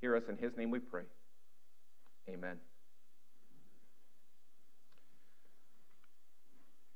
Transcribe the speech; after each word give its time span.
Hear 0.00 0.14
us 0.14 0.24
in 0.28 0.36
his 0.36 0.56
name 0.56 0.70
we 0.70 0.78
pray. 0.78 1.04
Amen. 2.28 2.58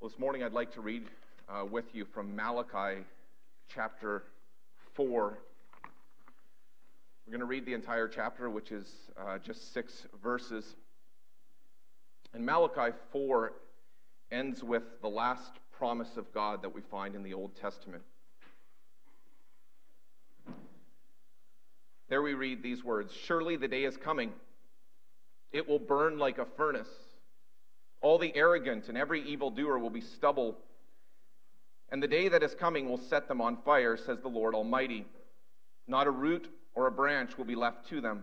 Well, 0.00 0.10
this 0.10 0.18
morning 0.18 0.42
I'd 0.42 0.52
like 0.52 0.72
to 0.74 0.82
read 0.82 1.04
uh, 1.48 1.64
with 1.64 1.94
you 1.94 2.04
from 2.04 2.36
Malachi 2.36 3.04
chapter 3.74 4.24
4. 4.94 5.38
We're 7.26 7.30
going 7.30 7.40
to 7.40 7.46
read 7.46 7.64
the 7.64 7.74
entire 7.74 8.06
chapter, 8.06 8.50
which 8.50 8.70
is 8.70 8.86
uh, 9.18 9.38
just 9.38 9.72
six 9.72 10.06
verses. 10.22 10.76
And 12.34 12.44
Malachi 12.44 12.94
4 13.12 13.52
ends 14.30 14.62
with 14.62 14.82
the 15.00 15.08
last 15.08 15.52
promise 15.72 16.18
of 16.18 16.32
God 16.34 16.60
that 16.62 16.74
we 16.74 16.82
find 16.82 17.14
in 17.14 17.22
the 17.22 17.32
Old 17.32 17.56
Testament. 17.56 18.02
There 22.10 22.22
we 22.22 22.34
read 22.34 22.62
these 22.62 22.84
words 22.84 23.14
Surely 23.14 23.56
the 23.56 23.68
day 23.68 23.84
is 23.84 23.96
coming, 23.96 24.32
it 25.52 25.66
will 25.66 25.78
burn 25.78 26.18
like 26.18 26.38
a 26.38 26.44
furnace. 26.44 26.90
All 28.02 28.18
the 28.18 28.34
arrogant 28.34 28.88
and 28.88 28.98
every 28.98 29.22
evildoer 29.22 29.78
will 29.78 29.90
be 29.90 30.00
stubble. 30.00 30.58
And 31.90 32.02
the 32.02 32.08
day 32.08 32.28
that 32.28 32.42
is 32.42 32.54
coming 32.54 32.88
will 32.88 32.98
set 32.98 33.28
them 33.28 33.40
on 33.40 33.58
fire, 33.64 33.96
says 33.96 34.20
the 34.20 34.28
Lord 34.28 34.54
Almighty. 34.54 35.06
Not 35.86 36.06
a 36.06 36.10
root 36.10 36.48
or 36.74 36.86
a 36.86 36.92
branch 36.92 37.36
will 37.36 37.44
be 37.44 37.56
left 37.56 37.88
to 37.88 38.00
them. 38.00 38.22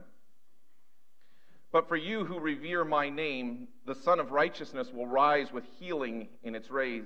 But 1.72 1.88
for 1.88 1.98
you 1.98 2.26
who 2.26 2.40
revere 2.40 2.86
my 2.86 3.10
name, 3.10 3.68
the 3.86 3.96
Sun 3.96 4.20
of 4.20 4.32
Righteousness 4.32 4.90
will 4.94 5.06
rise 5.06 5.52
with 5.52 5.66
healing 5.80 6.30
in 6.44 6.56
its 6.56 6.72
rays. 6.72 7.06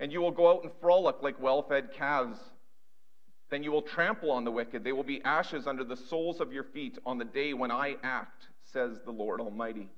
And 0.00 0.10
you 0.10 0.20
will 0.20 0.30
go 0.30 0.50
out 0.50 0.64
and 0.64 0.72
frolic 0.80 1.22
like 1.22 1.40
well 1.40 1.62
fed 1.62 1.92
calves. 1.92 2.38
Then 3.50 3.62
you 3.62 3.70
will 3.70 3.82
trample 3.82 4.30
on 4.30 4.44
the 4.44 4.50
wicked. 4.50 4.84
They 4.84 4.92
will 4.92 5.04
be 5.04 5.22
ashes 5.22 5.66
under 5.66 5.84
the 5.84 5.96
soles 5.96 6.40
of 6.40 6.52
your 6.52 6.64
feet 6.64 6.98
on 7.04 7.18
the 7.18 7.24
day 7.24 7.54
when 7.54 7.70
I 7.70 7.96
act, 8.02 8.48
says 8.72 8.98
the 9.04 9.12
Lord 9.12 9.40
Almighty. 9.40 9.88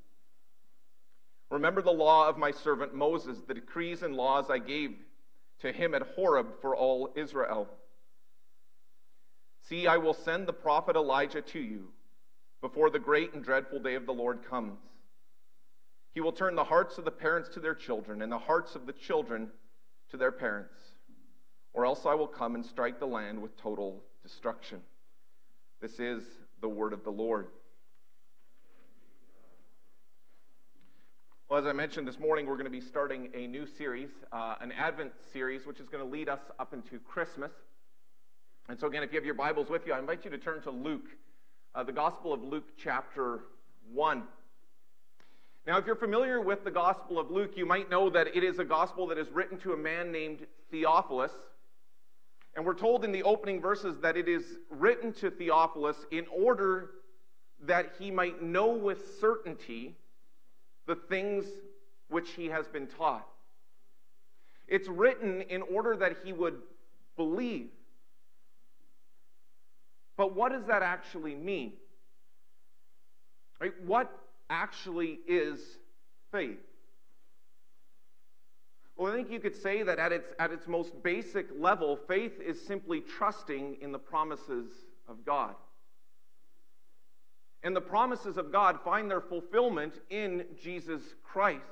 Remember 1.50 1.80
the 1.80 1.92
law 1.92 2.28
of 2.28 2.38
my 2.38 2.50
servant 2.50 2.94
Moses, 2.94 3.38
the 3.46 3.54
decrees 3.54 4.02
and 4.02 4.16
laws 4.16 4.50
I 4.50 4.58
gave 4.58 4.96
to 5.60 5.72
him 5.72 5.94
at 5.94 6.02
Horeb 6.02 6.60
for 6.60 6.74
all 6.74 7.12
Israel. 7.14 7.68
See, 9.68 9.86
I 9.86 9.96
will 9.96 10.14
send 10.14 10.46
the 10.46 10.52
prophet 10.52 10.96
Elijah 10.96 11.42
to 11.42 11.58
you 11.58 11.88
before 12.60 12.90
the 12.90 12.98
great 12.98 13.32
and 13.32 13.44
dreadful 13.44 13.80
day 13.80 13.94
of 13.94 14.06
the 14.06 14.12
Lord 14.12 14.40
comes. 14.48 14.78
He 16.14 16.20
will 16.20 16.32
turn 16.32 16.54
the 16.54 16.64
hearts 16.64 16.98
of 16.98 17.04
the 17.04 17.10
parents 17.10 17.48
to 17.50 17.60
their 17.60 17.74
children 17.74 18.22
and 18.22 18.32
the 18.32 18.38
hearts 18.38 18.74
of 18.74 18.86
the 18.86 18.92
children 18.92 19.50
to 20.10 20.16
their 20.16 20.32
parents, 20.32 20.74
or 21.76 21.84
else 21.84 22.06
I 22.06 22.14
will 22.14 22.26
come 22.26 22.54
and 22.54 22.64
strike 22.64 22.98
the 22.98 23.06
land 23.06 23.40
with 23.40 23.54
total 23.58 24.02
destruction. 24.22 24.80
This 25.82 26.00
is 26.00 26.22
the 26.62 26.68
word 26.68 26.94
of 26.94 27.04
the 27.04 27.10
Lord. 27.10 27.48
Well, 31.50 31.60
as 31.60 31.66
I 31.66 31.74
mentioned 31.74 32.08
this 32.08 32.18
morning, 32.18 32.46
we're 32.46 32.54
going 32.54 32.64
to 32.64 32.70
be 32.70 32.80
starting 32.80 33.28
a 33.34 33.46
new 33.46 33.66
series, 33.66 34.08
uh, 34.32 34.54
an 34.62 34.72
Advent 34.72 35.12
series, 35.34 35.66
which 35.66 35.78
is 35.78 35.88
going 35.90 36.02
to 36.02 36.10
lead 36.10 36.30
us 36.30 36.40
up 36.58 36.72
into 36.72 36.98
Christmas. 36.98 37.52
And 38.70 38.80
so, 38.80 38.86
again, 38.86 39.02
if 39.02 39.12
you 39.12 39.18
have 39.18 39.26
your 39.26 39.34
Bibles 39.34 39.68
with 39.68 39.86
you, 39.86 39.92
I 39.92 39.98
invite 39.98 40.24
you 40.24 40.30
to 40.30 40.38
turn 40.38 40.62
to 40.62 40.70
Luke, 40.70 41.06
uh, 41.74 41.84
the 41.84 41.92
Gospel 41.92 42.32
of 42.32 42.42
Luke, 42.42 42.64
chapter 42.82 43.40
1. 43.92 44.22
Now, 45.66 45.76
if 45.76 45.84
you're 45.84 45.94
familiar 45.94 46.40
with 46.40 46.64
the 46.64 46.70
Gospel 46.70 47.18
of 47.18 47.30
Luke, 47.30 47.52
you 47.54 47.66
might 47.66 47.90
know 47.90 48.08
that 48.08 48.34
it 48.34 48.42
is 48.42 48.58
a 48.58 48.64
gospel 48.64 49.06
that 49.08 49.18
is 49.18 49.28
written 49.30 49.58
to 49.58 49.74
a 49.74 49.76
man 49.76 50.10
named 50.10 50.46
Theophilus. 50.70 51.32
And 52.56 52.64
we're 52.64 52.74
told 52.74 53.04
in 53.04 53.12
the 53.12 53.22
opening 53.22 53.60
verses 53.60 53.98
that 54.00 54.16
it 54.16 54.28
is 54.28 54.42
written 54.70 55.12
to 55.14 55.30
Theophilus 55.30 55.96
in 56.10 56.24
order 56.34 56.90
that 57.66 57.92
he 57.98 58.10
might 58.10 58.42
know 58.42 58.68
with 58.68 59.18
certainty 59.20 59.94
the 60.86 60.96
things 60.96 61.44
which 62.08 62.30
he 62.30 62.46
has 62.46 62.66
been 62.66 62.86
taught. 62.86 63.26
It's 64.66 64.88
written 64.88 65.42
in 65.42 65.62
order 65.62 65.96
that 65.96 66.16
he 66.24 66.32
would 66.32 66.56
believe. 67.16 67.68
But 70.16 70.34
what 70.34 70.50
does 70.50 70.64
that 70.66 70.82
actually 70.82 71.34
mean? 71.34 71.74
Right? 73.60 73.72
What 73.84 74.10
actually 74.48 75.18
is 75.26 75.60
faith? 76.32 76.58
Well, 78.96 79.12
I 79.12 79.16
think 79.16 79.30
you 79.30 79.40
could 79.40 79.54
say 79.54 79.82
that 79.82 79.98
at 79.98 80.12
its, 80.12 80.32
at 80.38 80.52
its 80.52 80.66
most 80.66 81.02
basic 81.02 81.48
level, 81.58 81.98
faith 82.08 82.40
is 82.40 82.60
simply 82.60 83.00
trusting 83.00 83.76
in 83.82 83.92
the 83.92 83.98
promises 83.98 84.70
of 85.06 85.24
God. 85.24 85.54
And 87.62 87.76
the 87.76 87.80
promises 87.80 88.36
of 88.36 88.52
God 88.52 88.78
find 88.84 89.10
their 89.10 89.20
fulfillment 89.20 89.94
in 90.08 90.44
Jesus 90.62 91.02
Christ. 91.22 91.62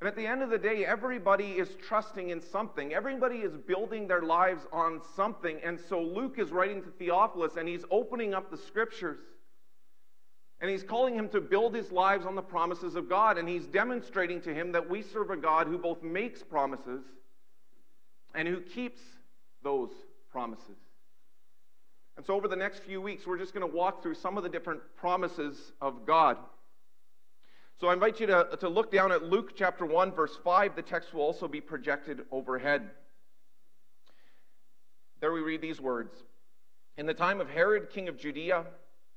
And 0.00 0.08
at 0.08 0.16
the 0.16 0.26
end 0.26 0.42
of 0.42 0.48
the 0.48 0.58
day, 0.58 0.84
everybody 0.86 1.52
is 1.52 1.68
trusting 1.86 2.30
in 2.30 2.40
something. 2.40 2.92
Everybody 2.94 3.36
is 3.36 3.54
building 3.56 4.08
their 4.08 4.22
lives 4.22 4.66
on 4.72 5.00
something. 5.14 5.60
And 5.62 5.78
so 5.78 6.00
Luke 6.00 6.36
is 6.38 6.50
writing 6.50 6.82
to 6.82 6.88
Theophilus 6.90 7.56
and 7.56 7.68
he's 7.68 7.84
opening 7.90 8.32
up 8.32 8.50
the 8.50 8.56
scriptures. 8.56 9.18
And 10.60 10.70
he's 10.70 10.82
calling 10.82 11.14
him 11.14 11.28
to 11.30 11.40
build 11.40 11.74
his 11.74 11.90
lives 11.90 12.26
on 12.26 12.34
the 12.34 12.42
promises 12.42 12.94
of 12.94 13.08
God. 13.08 13.38
And 13.38 13.48
he's 13.48 13.66
demonstrating 13.66 14.40
to 14.42 14.52
him 14.52 14.72
that 14.72 14.90
we 14.90 15.02
serve 15.02 15.30
a 15.30 15.36
God 15.36 15.66
who 15.66 15.78
both 15.78 16.02
makes 16.02 16.42
promises 16.42 17.02
and 18.34 18.46
who 18.46 18.60
keeps 18.60 19.00
those 19.62 19.90
promises. 20.30 20.76
And 22.16 22.26
so, 22.26 22.34
over 22.34 22.48
the 22.48 22.56
next 22.56 22.80
few 22.80 23.00
weeks, 23.00 23.26
we're 23.26 23.38
just 23.38 23.54
going 23.54 23.68
to 23.68 23.74
walk 23.74 24.02
through 24.02 24.14
some 24.14 24.36
of 24.36 24.42
the 24.42 24.48
different 24.50 24.80
promises 24.96 25.72
of 25.80 26.06
God. 26.06 26.36
So, 27.80 27.88
I 27.88 27.94
invite 27.94 28.20
you 28.20 28.26
to, 28.26 28.58
to 28.60 28.68
look 28.68 28.92
down 28.92 29.10
at 29.10 29.22
Luke 29.22 29.56
chapter 29.56 29.86
1, 29.86 30.12
verse 30.12 30.38
5. 30.44 30.76
The 30.76 30.82
text 30.82 31.14
will 31.14 31.22
also 31.22 31.48
be 31.48 31.62
projected 31.62 32.20
overhead. 32.30 32.90
There 35.20 35.32
we 35.32 35.40
read 35.40 35.62
these 35.62 35.80
words 35.80 36.14
In 36.98 37.06
the 37.06 37.14
time 37.14 37.40
of 37.40 37.48
Herod, 37.48 37.88
king 37.90 38.08
of 38.08 38.18
Judea, 38.18 38.66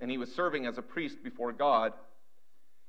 and 0.00 0.10
he 0.10 0.18
was 0.18 0.32
serving 0.32 0.66
as 0.66 0.78
a 0.78 0.82
priest 0.82 1.22
before 1.22 1.52
God, 1.52 1.92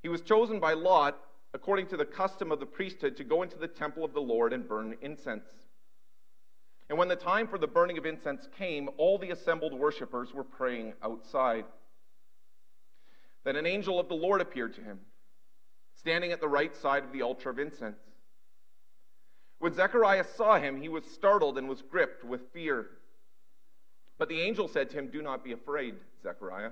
he 0.01 0.09
was 0.09 0.21
chosen 0.21 0.59
by 0.59 0.73
Lot, 0.73 1.17
according 1.53 1.87
to 1.87 1.97
the 1.97 2.05
custom 2.05 2.51
of 2.51 2.59
the 2.59 2.65
priesthood, 2.65 3.17
to 3.17 3.23
go 3.23 3.43
into 3.43 3.57
the 3.57 3.67
temple 3.67 4.03
of 4.03 4.13
the 4.13 4.21
Lord 4.21 4.53
and 4.53 4.67
burn 4.67 4.95
incense. 5.01 5.45
And 6.89 6.97
when 6.97 7.07
the 7.07 7.15
time 7.15 7.47
for 7.47 7.57
the 7.57 7.67
burning 7.67 7.97
of 7.97 8.05
incense 8.05 8.47
came, 8.57 8.89
all 8.97 9.17
the 9.17 9.31
assembled 9.31 9.73
worshippers 9.73 10.33
were 10.33 10.43
praying 10.43 10.93
outside. 11.03 11.65
Then 13.43 13.55
an 13.55 13.65
angel 13.65 13.99
of 13.99 14.07
the 14.07 14.15
Lord 14.15 14.41
appeared 14.41 14.75
to 14.75 14.81
him, 14.81 14.99
standing 15.95 16.31
at 16.31 16.41
the 16.41 16.49
right 16.49 16.75
side 16.75 17.03
of 17.03 17.11
the 17.11 17.21
altar 17.21 17.49
of 17.49 17.59
incense. 17.59 17.99
When 19.59 19.73
Zechariah 19.73 20.25
saw 20.35 20.59
him, 20.59 20.81
he 20.81 20.89
was 20.89 21.05
startled 21.05 21.57
and 21.57 21.69
was 21.69 21.81
gripped 21.81 22.23
with 22.23 22.51
fear. 22.51 22.87
But 24.17 24.27
the 24.27 24.41
angel 24.41 24.67
said 24.67 24.89
to 24.89 24.97
him, 24.97 25.07
Do 25.07 25.21
not 25.21 25.43
be 25.43 25.51
afraid, 25.51 25.95
Zechariah. 26.23 26.71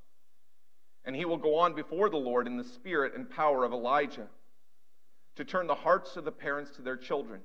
And 1.05 1.15
he 1.15 1.25
will 1.25 1.37
go 1.37 1.55
on 1.55 1.73
before 1.73 2.09
the 2.09 2.17
Lord 2.17 2.47
in 2.47 2.57
the 2.57 2.63
spirit 2.63 3.13
and 3.15 3.29
power 3.29 3.63
of 3.63 3.73
Elijah 3.73 4.27
to 5.35 5.45
turn 5.45 5.67
the 5.67 5.75
hearts 5.75 6.15
of 6.15 6.25
the 6.25 6.31
parents 6.31 6.71
to 6.71 6.81
their 6.81 6.97
children 6.97 7.41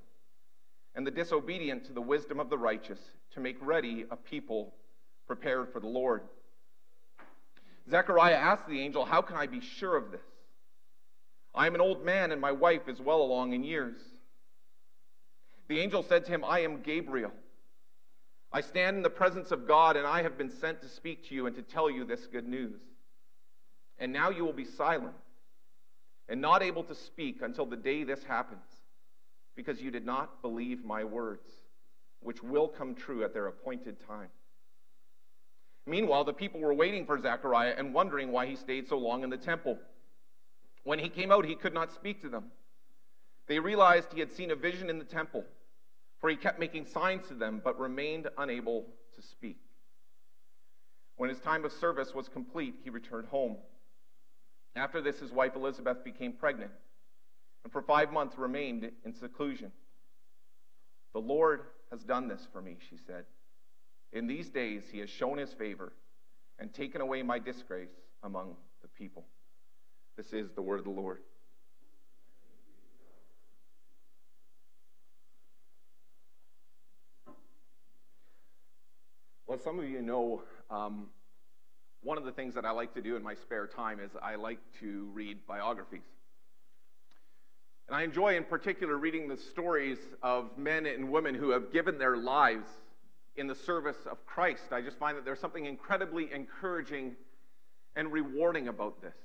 and 0.95 1.05
the 1.05 1.11
disobedient 1.11 1.85
to 1.85 1.93
the 1.93 2.01
wisdom 2.01 2.39
of 2.39 2.49
the 2.49 2.57
righteous, 2.57 2.99
to 3.31 3.39
make 3.39 3.57
ready 3.61 4.05
a 4.09 4.15
people 4.15 4.73
prepared 5.27 5.71
for 5.71 5.79
the 5.79 5.87
Lord. 5.87 6.23
Zechariah 7.89 8.35
asked 8.35 8.67
the 8.67 8.81
angel, 8.81 9.05
How 9.05 9.21
can 9.21 9.35
I 9.37 9.45
be 9.45 9.61
sure 9.61 9.95
of 9.95 10.11
this? 10.11 10.25
I 11.53 11.67
am 11.67 11.75
an 11.75 11.81
old 11.81 12.03
man, 12.03 12.31
and 12.31 12.41
my 12.41 12.51
wife 12.51 12.87
is 12.87 12.99
well 12.99 13.21
along 13.21 13.53
in 13.53 13.63
years. 13.63 13.97
The 15.67 15.79
angel 15.79 16.03
said 16.03 16.25
to 16.25 16.31
him, 16.31 16.43
I 16.43 16.61
am 16.61 16.81
Gabriel. 16.81 17.31
I 18.51 18.61
stand 18.61 18.97
in 18.97 19.03
the 19.03 19.09
presence 19.09 19.51
of 19.51 19.67
God, 19.67 19.97
and 19.97 20.07
I 20.07 20.23
have 20.23 20.37
been 20.37 20.49
sent 20.49 20.81
to 20.81 20.89
speak 20.89 21.27
to 21.27 21.35
you 21.35 21.45
and 21.45 21.55
to 21.55 21.61
tell 21.61 21.89
you 21.91 22.05
this 22.05 22.25
good 22.25 22.47
news. 22.47 22.79
And 23.99 24.13
now 24.13 24.29
you 24.29 24.45
will 24.45 24.53
be 24.53 24.65
silent 24.65 25.15
and 26.29 26.41
not 26.41 26.61
able 26.61 26.83
to 26.83 26.95
speak 26.95 27.41
until 27.41 27.65
the 27.65 27.77
day 27.77 28.03
this 28.03 28.23
happens, 28.23 28.65
because 29.55 29.81
you 29.81 29.91
did 29.91 30.05
not 30.05 30.41
believe 30.41 30.83
my 30.83 31.03
words, 31.03 31.49
which 32.19 32.43
will 32.43 32.67
come 32.67 32.93
true 32.93 33.23
at 33.23 33.33
their 33.33 33.47
appointed 33.47 33.97
time. 34.05 34.29
Meanwhile, 35.85 36.25
the 36.25 36.33
people 36.33 36.59
were 36.59 36.73
waiting 36.73 37.05
for 37.05 37.19
Zechariah 37.19 37.75
and 37.77 37.93
wondering 37.93 38.31
why 38.31 38.45
he 38.45 38.57
stayed 38.57 38.89
so 38.89 38.97
long 38.97 39.23
in 39.23 39.29
the 39.29 39.37
temple. 39.37 39.79
When 40.83 40.99
he 40.99 41.07
came 41.07 41.31
out, 41.31 41.45
he 41.45 41.55
could 41.55 41.73
not 41.73 41.93
speak 41.93 42.21
to 42.21 42.29
them. 42.29 42.51
They 43.47 43.59
realized 43.59 44.11
he 44.11 44.19
had 44.19 44.33
seen 44.33 44.51
a 44.51 44.55
vision 44.55 44.89
in 44.89 44.99
the 44.99 45.05
temple, 45.05 45.45
for 46.19 46.29
he 46.29 46.35
kept 46.35 46.59
making 46.59 46.87
signs 46.87 47.27
to 47.29 47.33
them, 47.33 47.61
but 47.63 47.79
remained 47.79 48.27
unable 48.37 48.85
to 49.15 49.21
speak. 49.21 49.59
When 51.15 51.29
his 51.29 51.39
time 51.39 51.63
of 51.63 51.71
service 51.71 52.13
was 52.13 52.27
complete, 52.27 52.75
he 52.83 52.89
returned 52.89 53.29
home. 53.29 53.55
After 54.77 55.01
this, 55.01 55.19
his 55.19 55.31
wife 55.31 55.55
Elizabeth 55.55 56.03
became 56.03 56.33
pregnant, 56.33 56.71
and 57.63 57.73
for 57.73 57.81
five 57.81 58.11
months 58.11 58.37
remained 58.37 58.91
in 59.03 59.13
seclusion. 59.13 59.71
The 61.13 61.19
Lord 61.19 61.61
has 61.89 62.03
done 62.03 62.27
this 62.27 62.47
for 62.53 62.61
me, 62.61 62.77
she 62.89 62.97
said. 63.07 63.25
In 64.13 64.27
these 64.27 64.49
days, 64.49 64.83
he 64.91 64.99
has 64.99 65.09
shown 65.09 65.39
his 65.39 65.51
favor 65.51 65.93
and 66.59 66.73
taken 66.73 67.01
away 67.01 67.23
my 67.23 67.39
disgrace 67.39 67.89
among 68.23 68.55
the 68.81 68.87
people. 68.87 69.25
This 70.15 70.31
is 70.31 70.51
the 70.51 70.61
word 70.61 70.79
of 70.79 70.85
the 70.85 70.91
Lord. 70.91 71.19
Well, 79.47 79.59
some 79.63 79.79
of 79.79 79.89
you 79.89 80.01
know, 80.01 80.43
um, 80.69 81.07
one 82.03 82.17
of 82.17 82.25
the 82.25 82.31
things 82.31 82.55
that 82.55 82.65
I 82.65 82.71
like 82.71 82.93
to 82.93 83.01
do 83.01 83.15
in 83.15 83.23
my 83.23 83.35
spare 83.35 83.67
time 83.67 83.99
is 83.99 84.11
I 84.21 84.35
like 84.35 84.59
to 84.79 85.09
read 85.13 85.45
biographies. 85.47 86.01
And 87.87 87.95
I 87.95 88.03
enjoy, 88.03 88.35
in 88.35 88.43
particular, 88.43 88.97
reading 88.97 89.27
the 89.27 89.37
stories 89.37 89.97
of 90.21 90.57
men 90.57 90.85
and 90.85 91.09
women 91.09 91.33
who 91.35 91.51
have 91.51 91.71
given 91.71 91.97
their 91.97 92.17
lives 92.17 92.67
in 93.37 93.47
the 93.47 93.55
service 93.55 93.97
of 94.09 94.25
Christ. 94.25 94.71
I 94.71 94.81
just 94.81 94.97
find 94.97 95.17
that 95.17 95.23
there's 95.23 95.39
something 95.39 95.65
incredibly 95.65 96.31
encouraging 96.33 97.15
and 97.95 98.11
rewarding 98.11 98.67
about 98.67 99.01
this. 99.01 99.15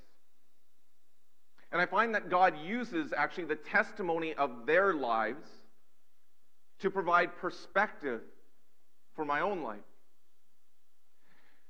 And 1.72 1.80
I 1.80 1.86
find 1.86 2.14
that 2.14 2.28
God 2.28 2.54
uses 2.62 3.12
actually 3.16 3.44
the 3.44 3.56
testimony 3.56 4.34
of 4.34 4.66
their 4.66 4.94
lives 4.94 5.48
to 6.80 6.90
provide 6.90 7.36
perspective 7.38 8.20
for 9.14 9.24
my 9.24 9.40
own 9.40 9.62
life. 9.62 9.80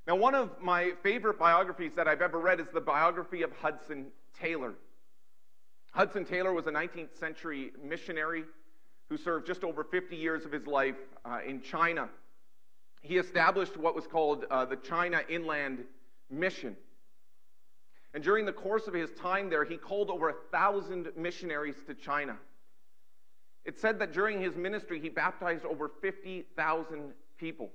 Now, 0.05 0.15
one 0.15 0.35
of 0.35 0.61
my 0.61 0.91
favorite 1.01 1.39
biographies 1.39 1.93
that 1.95 2.07
I've 2.07 2.21
ever 2.21 2.39
read 2.39 2.59
is 2.59 2.67
the 2.73 2.81
biography 2.81 3.41
of 3.41 3.51
Hudson 3.53 4.07
Taylor. 4.37 4.73
Hudson 5.91 6.25
Taylor 6.25 6.51
was 6.51 6.67
a 6.67 6.71
19th 6.71 7.17
century 7.17 7.71
missionary 7.81 8.43
who 9.09 9.17
served 9.17 9.47
just 9.47 9.63
over 9.63 9.83
50 9.83 10.15
years 10.15 10.43
of 10.43 10.51
his 10.51 10.67
life 10.67 10.97
uh, 11.23 11.39
in 11.47 11.61
China. 11.61 12.09
He 13.01 13.17
established 13.17 13.77
what 13.77 13.95
was 13.95 14.07
called 14.07 14.45
uh, 14.49 14.65
the 14.65 14.75
China 14.75 15.21
Inland 15.29 15.83
Mission. 16.29 16.75
And 18.13 18.23
during 18.23 18.45
the 18.45 18.53
course 18.53 18.87
of 18.87 18.93
his 18.93 19.11
time 19.11 19.49
there, 19.49 19.63
he 19.63 19.77
called 19.77 20.09
over 20.09 20.29
a 20.29 20.35
thousand 20.51 21.09
missionaries 21.15 21.75
to 21.87 21.93
China. 21.93 22.37
It 23.65 23.79
said 23.79 23.99
that 23.99 24.11
during 24.11 24.41
his 24.41 24.55
ministry, 24.55 24.99
he 24.99 25.09
baptized 25.09 25.63
over 25.65 25.89
50,000 26.01 27.13
people. 27.37 27.71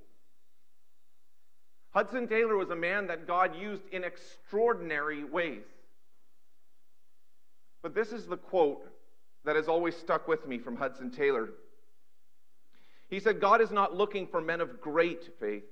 Hudson 1.91 2.29
Taylor 2.29 2.57
was 2.57 2.71
a 2.71 2.77
man 2.77 3.07
that 3.07 3.27
God 3.27 3.57
used 3.57 3.83
in 3.93 4.05
extraordinary 4.05 5.25
ways. 5.25 5.65
But 7.83 7.95
this 7.95 8.13
is 8.13 8.27
the 8.27 8.37
quote 8.37 8.85
that 9.45 9.57
has 9.57 9.69
always 9.69 9.97
stuck 9.97 10.29
with 10.29 10.47
me 10.47 10.59
from 10.59 10.77
Hudson 10.77 11.11
Taylor. 11.11 11.51
He 13.09 13.21
said, 13.21 13.41
God 13.41 13.61
is 13.61 13.71
not 13.71 13.97
looking 13.97 14.27
for 14.27 14.41
men 14.41 14.61
of 14.61 14.81
great 14.81 15.31
faith, 15.41 15.65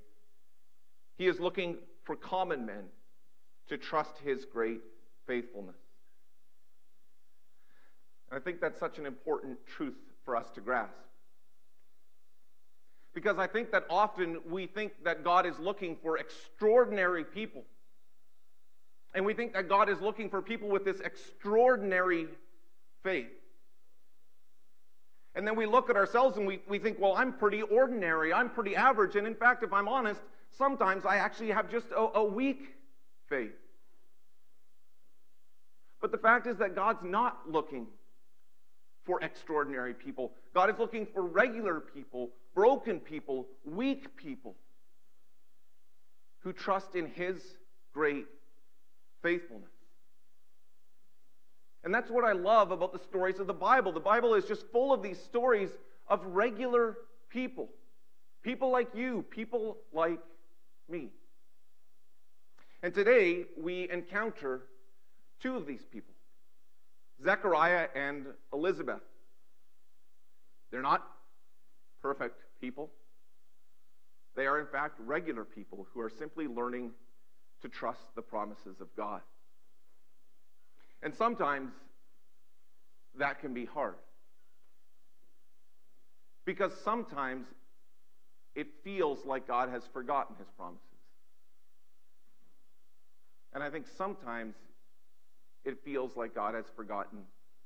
He 1.18 1.26
is 1.26 1.38
looking 1.38 1.78
for 2.04 2.16
common 2.16 2.64
men 2.64 2.84
to 3.68 3.76
trust 3.76 4.16
His 4.24 4.44
great 4.44 4.80
faithfulness. 5.26 5.76
And 8.30 8.40
I 8.40 8.42
think 8.42 8.60
that's 8.60 8.80
such 8.80 8.98
an 8.98 9.06
important 9.06 9.58
truth 9.66 9.96
for 10.24 10.36
us 10.36 10.50
to 10.54 10.60
grasp. 10.60 10.94
Because 13.16 13.38
I 13.38 13.46
think 13.46 13.72
that 13.72 13.86
often 13.88 14.40
we 14.46 14.66
think 14.66 14.92
that 15.04 15.24
God 15.24 15.46
is 15.46 15.58
looking 15.58 15.96
for 16.02 16.18
extraordinary 16.18 17.24
people. 17.24 17.62
And 19.14 19.24
we 19.24 19.32
think 19.32 19.54
that 19.54 19.70
God 19.70 19.88
is 19.88 20.02
looking 20.02 20.28
for 20.28 20.42
people 20.42 20.68
with 20.68 20.84
this 20.84 21.00
extraordinary 21.00 22.26
faith. 23.02 23.32
And 25.34 25.46
then 25.46 25.56
we 25.56 25.64
look 25.64 25.88
at 25.88 25.96
ourselves 25.96 26.36
and 26.36 26.46
we, 26.46 26.60
we 26.68 26.78
think, 26.78 26.98
well, 27.00 27.14
I'm 27.16 27.32
pretty 27.32 27.62
ordinary. 27.62 28.34
I'm 28.34 28.50
pretty 28.50 28.76
average. 28.76 29.16
And 29.16 29.26
in 29.26 29.34
fact, 29.34 29.62
if 29.62 29.72
I'm 29.72 29.88
honest, 29.88 30.20
sometimes 30.58 31.06
I 31.06 31.16
actually 31.16 31.52
have 31.52 31.70
just 31.70 31.86
a, 31.92 32.18
a 32.18 32.24
weak 32.24 32.74
faith. 33.30 33.56
But 36.02 36.12
the 36.12 36.18
fact 36.18 36.46
is 36.46 36.58
that 36.58 36.74
God's 36.74 37.02
not 37.02 37.50
looking 37.50 37.86
for 39.06 39.22
extraordinary 39.24 39.94
people. 39.94 40.32
God 40.52 40.68
is 40.68 40.78
looking 40.78 41.06
for 41.06 41.22
regular 41.22 41.80
people, 41.80 42.28
broken 42.56 42.98
people, 42.98 43.46
weak 43.64 44.16
people 44.16 44.56
who 46.40 46.52
trust 46.52 46.96
in 46.96 47.06
His 47.06 47.36
great 47.92 48.24
faithfulness. 49.22 49.70
And 51.84 51.94
that's 51.94 52.10
what 52.10 52.24
I 52.24 52.32
love 52.32 52.72
about 52.72 52.92
the 52.92 52.98
stories 52.98 53.38
of 53.38 53.46
the 53.46 53.52
Bible. 53.52 53.92
The 53.92 54.00
Bible 54.00 54.34
is 54.34 54.46
just 54.46 54.64
full 54.72 54.92
of 54.92 55.02
these 55.02 55.22
stories 55.22 55.70
of 56.08 56.24
regular 56.24 56.96
people. 57.28 57.68
People 58.42 58.70
like 58.70 58.88
you, 58.94 59.24
people 59.30 59.76
like 59.92 60.18
me. 60.88 61.10
And 62.82 62.94
today 62.94 63.44
we 63.56 63.88
encounter 63.90 64.62
two 65.40 65.56
of 65.56 65.66
these 65.66 65.84
people 65.84 66.14
Zechariah 67.22 67.88
and 67.94 68.26
Elizabeth. 68.52 69.02
They're 70.70 70.82
not 70.82 71.06
perfect 72.02 72.45
people. 72.60 72.90
They 74.34 74.46
are, 74.46 74.60
in 74.60 74.66
fact, 74.66 75.00
regular 75.00 75.44
people 75.44 75.86
who 75.92 76.00
are 76.00 76.10
simply 76.10 76.46
learning 76.46 76.92
to 77.62 77.68
trust 77.68 78.02
the 78.14 78.22
promises 78.22 78.80
of 78.80 78.88
God. 78.96 79.22
And 81.02 81.14
sometimes 81.14 81.72
that 83.18 83.40
can 83.40 83.54
be 83.54 83.64
hard. 83.64 83.94
Because 86.44 86.72
sometimes 86.84 87.46
it 88.54 88.68
feels 88.84 89.24
like 89.24 89.46
God 89.46 89.68
has 89.70 89.82
forgotten 89.92 90.36
his 90.38 90.48
promises. 90.56 90.82
And 93.52 93.62
I 93.62 93.70
think 93.70 93.86
sometimes 93.96 94.54
it 95.64 95.78
feels 95.84 96.16
like 96.16 96.34
God 96.34 96.54
has 96.54 96.66
forgotten 96.76 97.20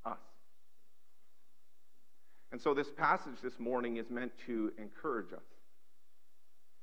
us. 0.04 0.18
And 2.52 2.61
so 2.61 2.75
this 2.75 2.90
passage 2.90 3.40
this 3.42 3.59
morning 3.59 3.97
is 3.97 4.11
meant 4.11 4.33
to 4.47 4.73
encourage 4.76 5.33
us 5.33 5.45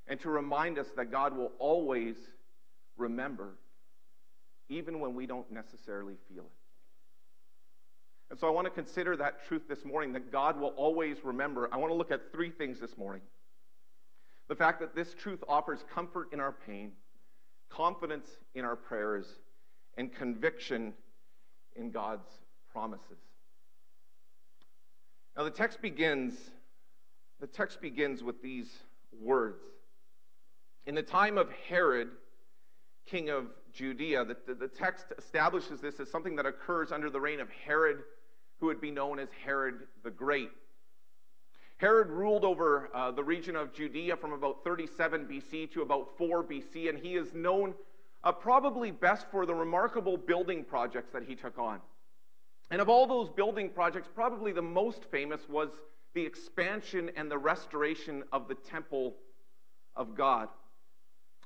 and 0.07 0.19
to 0.21 0.29
remind 0.29 0.79
us 0.79 0.87
that 0.95 1.11
God 1.11 1.35
will 1.35 1.51
always 1.59 2.15
remember, 2.95 3.57
even 4.69 4.99
when 4.99 5.13
we 5.13 5.25
don't 5.25 5.51
necessarily 5.51 6.15
feel 6.29 6.43
it. 6.43 6.51
And 8.29 8.39
so 8.39 8.47
I 8.47 8.51
want 8.51 8.65
to 8.65 8.71
consider 8.71 9.15
that 9.17 9.45
truth 9.47 9.63
this 9.69 9.85
morning 9.85 10.13
that 10.13 10.31
God 10.31 10.59
will 10.59 10.73
always 10.75 11.17
remember. 11.23 11.69
I 11.71 11.77
want 11.77 11.91
to 11.91 11.95
look 11.95 12.11
at 12.11 12.31
three 12.31 12.51
things 12.51 12.79
this 12.79 12.97
morning. 12.97 13.21
The 14.49 14.55
fact 14.55 14.79
that 14.79 14.95
this 14.95 15.13
truth 15.13 15.43
offers 15.47 15.83
comfort 15.93 16.29
in 16.31 16.39
our 16.39 16.53
pain, 16.65 16.91
confidence 17.69 18.27
in 18.55 18.63
our 18.65 18.75
prayers, 18.75 19.25
and 19.97 20.13
conviction 20.13 20.93
in 21.75 21.91
God's 21.91 22.27
promises. 22.71 23.19
The 25.47 25.53
text 25.53 25.81
begins 25.81 26.33
the 27.39 27.47
text 27.47 27.79
begins 27.79 28.21
with 28.21 28.41
these 28.41 28.69
words. 29.17 29.63
In 30.85 30.93
the 30.93 31.01
time 31.01 31.37
of 31.37 31.49
Herod, 31.69 32.09
king 33.05 33.29
of 33.29 33.45
Judea, 33.71 34.25
the, 34.25 34.35
the, 34.45 34.55
the, 34.55 34.67
text 34.67 35.05
establishes 35.17 35.79
this 35.79 36.01
as 36.01 36.11
something 36.11 36.35
that 36.35 36.45
occurs 36.45 36.91
under 36.91 37.09
the 37.09 37.21
reign 37.21 37.39
of 37.39 37.47
Herod, 37.65 37.99
who 38.59 38.65
would 38.65 38.81
be 38.81 38.91
known 38.91 39.19
as 39.19 39.29
Herod 39.45 39.87
the 40.03 40.11
Great. 40.11 40.49
Herod 41.77 42.09
ruled 42.09 42.43
over 42.43 42.89
uh, 42.93 43.11
the 43.11 43.23
region 43.23 43.55
of 43.55 43.73
Judea 43.73 44.17
from 44.17 44.33
about 44.33 44.65
37 44.65 45.27
BC 45.27 45.71
to 45.71 45.81
about 45.81 46.17
4 46.17 46.43
BC, 46.43 46.89
and 46.89 46.99
he 46.99 47.15
is 47.15 47.33
known 47.33 47.73
uh, 48.25 48.33
probably 48.33 48.91
best 48.91 49.27
for 49.31 49.45
the 49.45 49.55
remarkable 49.55 50.17
building 50.17 50.65
projects 50.65 51.13
that 51.13 51.23
he 51.23 51.35
took 51.35 51.57
on. 51.57 51.79
And 52.69 52.81
of 52.81 52.89
all 52.89 53.07
those 53.07 53.29
building 53.29 53.69
projects, 53.69 54.09
probably 54.13 54.51
the 54.51 54.61
most 54.61 55.05
famous 55.05 55.47
was 55.47 55.69
the 56.13 56.25
expansion 56.25 57.11
and 57.15 57.31
the 57.31 57.37
restoration 57.37 58.23
of 58.31 58.47
the 58.47 58.55
temple 58.55 59.15
of 59.95 60.15
God. 60.15 60.49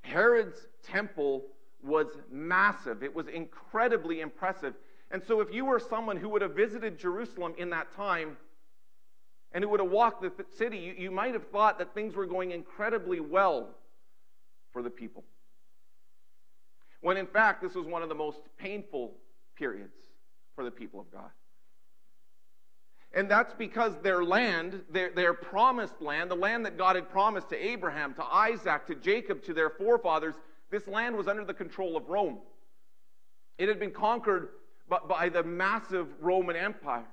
Herod's 0.02 0.68
temple 0.84 1.46
was 1.84 2.08
massive, 2.32 3.04
it 3.04 3.14
was 3.14 3.28
incredibly 3.28 4.22
impressive. 4.22 4.74
And 5.12 5.22
so, 5.22 5.42
if 5.42 5.54
you 5.54 5.66
were 5.66 5.80
someone 5.80 6.16
who 6.16 6.30
would 6.30 6.42
have 6.42 6.56
visited 6.56 6.98
Jerusalem 6.98 7.54
in 7.58 7.70
that 7.72 7.94
time 7.96 8.38
and 9.52 9.64
who 9.64 9.70
would 9.70 9.82
have 9.82 9.92
walked 9.92 10.22
the 10.22 10.32
city, 10.58 10.78
you, 10.78 10.94
you 10.98 11.12
might 11.12 11.34
have 11.34 11.48
thought 11.50 11.78
that 11.80 11.94
things 11.94 12.16
were 12.16 12.26
going 12.26 12.52
incredibly 12.52 13.20
well 13.20 13.76
for 14.72 14.82
the 14.82 14.90
people. 14.90 15.26
When 17.02 17.18
in 17.18 17.28
fact, 17.28 17.62
this 17.62 17.76
was 17.76 17.86
one 17.86 18.04
of 18.04 18.10
the 18.10 18.16
most 18.16 18.40
painful 18.58 19.16
periods 19.58 19.98
for 20.62 20.66
the 20.66 20.72
people 20.72 21.00
of 21.00 21.12
God. 21.12 21.32
And 23.14 23.30
that's 23.30 23.54
because 23.56 23.94
their 24.04 24.24
land, 24.24 24.84
their, 24.92 25.10
their 25.10 25.34
promised 25.34 26.00
land, 26.00 26.30
the 26.30 26.36
land 26.36 26.68
that 26.68 26.78
God 26.78 26.96
had 26.96 27.10
promised 27.10 27.50
to 27.50 27.58
Abraham, 27.58 28.14
to 28.14 28.24
Isaac, 28.24 28.86
to 28.86 28.96
Jacob, 28.96 29.44
to 29.46 29.56
their 29.56 29.72
forefathers, 29.72 30.36
this 30.70 30.88
land 30.88 31.18
was 31.18 31.28
under 31.28 31.44
the 31.44 31.54
control 31.54 31.98
of 31.98 32.08
Rome. 32.08 32.38
It 33.58 33.70
had 33.70 33.80
been 33.80 33.92
conquered 33.92 34.50
by, 34.88 35.00
by 35.10 35.30
the 35.30 35.44
massive 35.44 36.08
Roman 36.20 36.56
Empire. 36.56 37.08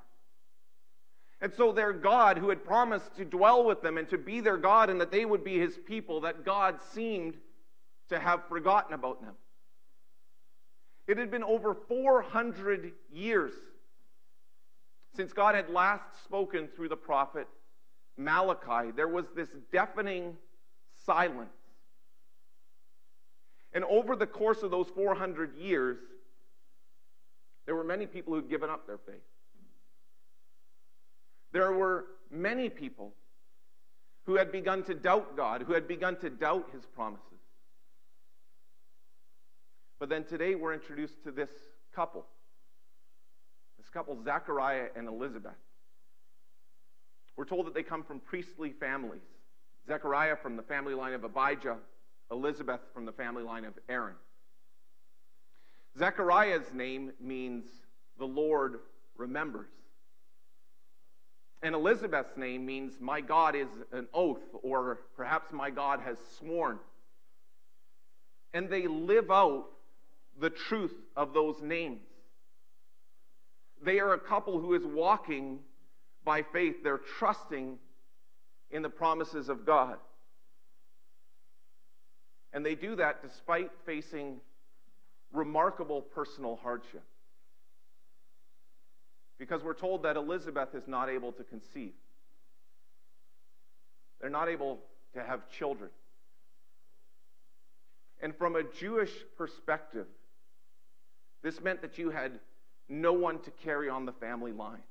And 1.41 1.51
so 1.55 1.73
their 1.73 1.95
God, 1.95 2.37
who 2.37 2.51
had 2.51 2.63
promised 2.65 3.17
to 3.17 3.25
dwell 3.25 3.65
with 3.65 3.81
them 3.81 3.97
and 3.97 4.09
to 4.11 4.19
be 4.19 4.41
their 4.41 4.59
God 4.59 4.91
and 4.91 5.01
that 5.01 5.11
they 5.11 5.25
would 5.25 5.43
be 5.43 5.59
his 5.59 5.79
people, 5.87 6.21
that 6.21 6.45
God 6.45 6.81
seemed 6.93 7.35
to 8.11 8.19
have 8.19 8.47
forgotten 8.49 8.93
about 8.93 9.23
them. 9.23 9.35
It 11.09 11.17
had 11.17 11.31
been 11.31 11.43
over 11.43 11.75
400 11.75 12.93
years 13.11 13.53
since 15.17 15.33
God 15.33 15.55
had 15.55 15.71
last 15.71 16.05
spoken 16.23 16.69
through 16.77 16.91
the 16.91 16.97
prophet 16.97 17.49
Malachi. 18.19 18.93
There 18.95 19.09
was 19.09 19.25
this 19.35 19.49
deafening 19.73 20.37
silence. 21.07 21.49
And 23.73 23.85
over 23.85 24.17
the 24.17 24.27
course 24.27 24.63
of 24.63 24.71
those 24.71 24.89
400 24.89 25.57
years, 25.57 25.99
there 27.65 27.75
were 27.75 27.85
many 27.85 28.07
people 28.07 28.35
who'd 28.35 28.51
given 28.51 28.69
up 28.69 28.87
their 28.87 28.99
faith. 28.99 29.17
There 31.53 31.73
were 31.73 32.05
many 32.31 32.69
people 32.69 33.15
who 34.25 34.35
had 34.35 34.53
begun 34.53 34.83
to 34.85 34.95
doubt 34.95 35.37
God, 35.37 35.63
who 35.63 35.73
had 35.73 35.89
begun 35.89 36.17
to 36.17 36.29
doubt 36.29 36.69
his 36.73 36.85
promises. 36.85 37.38
But 39.99 40.09
then 40.09 40.25
today 40.25 40.55
we're 40.55 40.75
introduced 40.75 41.23
to 41.25 41.33
this 41.33 41.51
couple. 41.95 42.25
This 43.79 43.89
couple, 43.89 44.23
Zechariah 44.23 44.89
and 44.97 45.09
Elizabeth. 45.09 45.57
We're 47.37 47.45
told 47.45 47.67
that 47.67 47.75
they 47.75 47.83
come 47.83 48.03
from 48.03 48.21
priestly 48.21 48.73
families. 48.73 49.23
Zechariah 49.87 50.37
from 50.37 50.57
the 50.57 50.63
family 50.63 50.95
line 50.95 51.15
of 51.15 51.25
Abijah, 51.25 51.79
Elizabeth 52.31 52.81
from 52.93 53.07
the 53.07 53.13
family 53.13 53.43
line 53.43 53.65
of 53.65 53.75
Aaron. 53.89 54.15
Zechariah's 55.97 56.73
name 56.75 57.13
means 57.21 57.65
the 58.19 58.27
Lord 58.27 58.81
remembers. 59.17 59.71
And 61.63 61.75
Elizabeth's 61.75 62.37
name 62.37 62.65
means 62.67 62.95
my 63.01 63.21
God 63.21 63.57
is 63.57 63.69
an 63.93 64.07
oath, 64.15 64.43
or 64.63 65.01
perhaps 65.17 65.53
my 65.53 65.71
God 65.71 66.01
has 66.01 66.19
sworn. 66.39 66.79
And 68.55 68.69
they 68.69 68.87
live 68.87 69.31
out 69.31 69.67
the 70.41 70.51
truth 70.51 70.95
of 71.17 71.35
those 71.35 71.57
names. 71.63 72.03
They 73.85 74.01
are 74.01 74.15
a 74.15 74.19
couple 74.19 74.61
who 74.61 74.75
is 74.75 74.83
walking 74.85 75.61
by 76.25 76.43
faith. 76.43 76.77
They're 76.83 77.01
trusting 77.19 77.79
in 78.71 78.83
the 78.83 78.89
promises 78.89 79.49
of 79.49 79.65
God. 79.65 79.97
And 82.53 82.65
they 82.65 82.75
do 82.75 82.97
that 82.97 83.23
despite 83.23 83.71
facing 83.87 84.41
remarkable 85.33 86.03
personal 86.03 86.57
hardship. 86.57 87.05
Because 89.39 89.63
we're 89.63 89.75
told 89.75 90.03
that 90.03 90.17
Elizabeth 90.17 90.75
is 90.75 90.89
not 90.89 91.09
able 91.09 91.33
to 91.33 91.45
conceive. 91.45 91.93
They're 94.21 94.31
not 94.31 94.49
able 94.49 94.81
to 95.15 95.23
have 95.23 95.49
children. 95.51 95.91
And 98.21 98.35
from 98.37 98.57
a 98.57 98.65
Jewish 98.65 99.13
perspective, 99.37 100.07
this 101.43 101.61
meant 101.61 101.83
that 101.83 101.99
you 101.99 102.11
had 102.11 102.41
no 102.89 103.13
one 103.13 103.39
to 103.41 103.51
carry 103.51 103.89
on 103.89 104.07
the 104.07 104.13
family 104.13 104.53
line. 104.53 104.83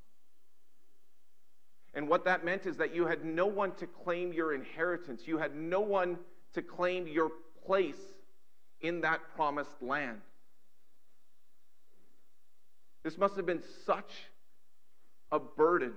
And 1.94 2.08
what 2.08 2.26
that 2.26 2.46
meant 2.46 2.66
is 2.66 2.78
that 2.78 2.94
you 2.94 3.08
had 3.08 3.26
no 3.26 3.48
one 3.48 3.74
to 3.76 3.88
claim 3.88 4.32
your 4.32 4.54
inheritance. 4.54 5.24
You 5.26 5.38
had 5.38 5.56
no 5.56 5.82
one 5.82 6.20
to 6.54 6.62
claim 6.62 7.08
your 7.08 7.32
place 7.66 8.00
in 8.82 9.02
that 9.02 9.20
promised 9.36 9.82
land. 9.82 10.22
This 13.04 13.18
must 13.18 13.36
have 13.36 13.46
been 13.46 13.64
such 13.86 14.12
a 15.32 15.40
burden 15.40 15.94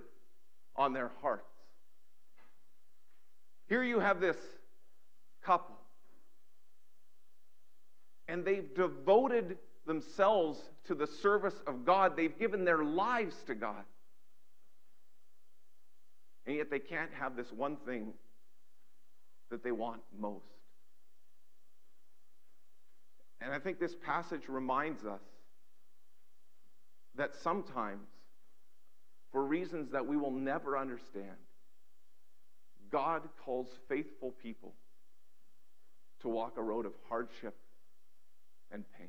on 0.76 0.92
their 0.92 1.11
hearts. 1.21 1.52
Here 3.69 3.83
you 3.83 4.00
have 4.00 4.21
this 4.21 4.37
couple, 5.42 5.76
and 8.26 8.45
they've 8.45 8.75
devoted 8.75 9.59
themselves 9.90 10.61
to 10.87 10.94
the 10.94 11.06
service 11.09 11.56
of 11.66 11.85
God. 11.85 12.16
They've 12.16 12.38
given 12.38 12.64
their 12.64 12.85
lives 12.85 13.35
to 13.49 13.56
God. 13.56 13.82
And 16.47 16.54
yet 16.54 16.70
they 16.70 16.78
can't 16.78 17.11
have 17.18 17.35
this 17.35 17.50
one 17.50 17.76
thing 17.85 18.12
that 19.50 19.64
they 19.64 19.73
want 19.73 20.00
most. 20.16 20.44
And 23.40 23.52
I 23.52 23.59
think 23.59 23.80
this 23.80 23.97
passage 24.06 24.42
reminds 24.47 25.04
us 25.04 25.23
that 27.16 27.35
sometimes, 27.42 28.06
for 29.32 29.44
reasons 29.44 29.90
that 29.90 30.06
we 30.06 30.16
will 30.16 30.30
never 30.30 30.78
understand, 30.78 31.37
God 32.92 33.23
calls 33.44 33.66
faithful 33.88 34.30
people 34.40 34.73
to 36.23 36.28
walk 36.28 36.59
a 36.59 36.62
road 36.62 36.87
of 36.87 36.92
hardship 37.09 37.56
and 38.70 38.85
pain. 38.97 39.09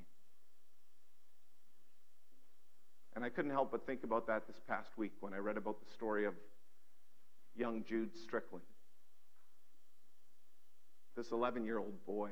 And 3.15 3.25
I 3.25 3.29
couldn't 3.29 3.51
help 3.51 3.71
but 3.71 3.85
think 3.85 4.03
about 4.03 4.27
that 4.27 4.47
this 4.47 4.55
past 4.67 4.89
week 4.97 5.11
when 5.19 5.33
I 5.33 5.37
read 5.37 5.57
about 5.57 5.79
the 5.79 5.91
story 5.93 6.25
of 6.25 6.33
young 7.55 7.83
Jude 7.83 8.15
Strickland. 8.15 8.63
This 11.15 11.31
11 11.31 11.65
year 11.65 11.77
old 11.77 12.05
boy 12.05 12.29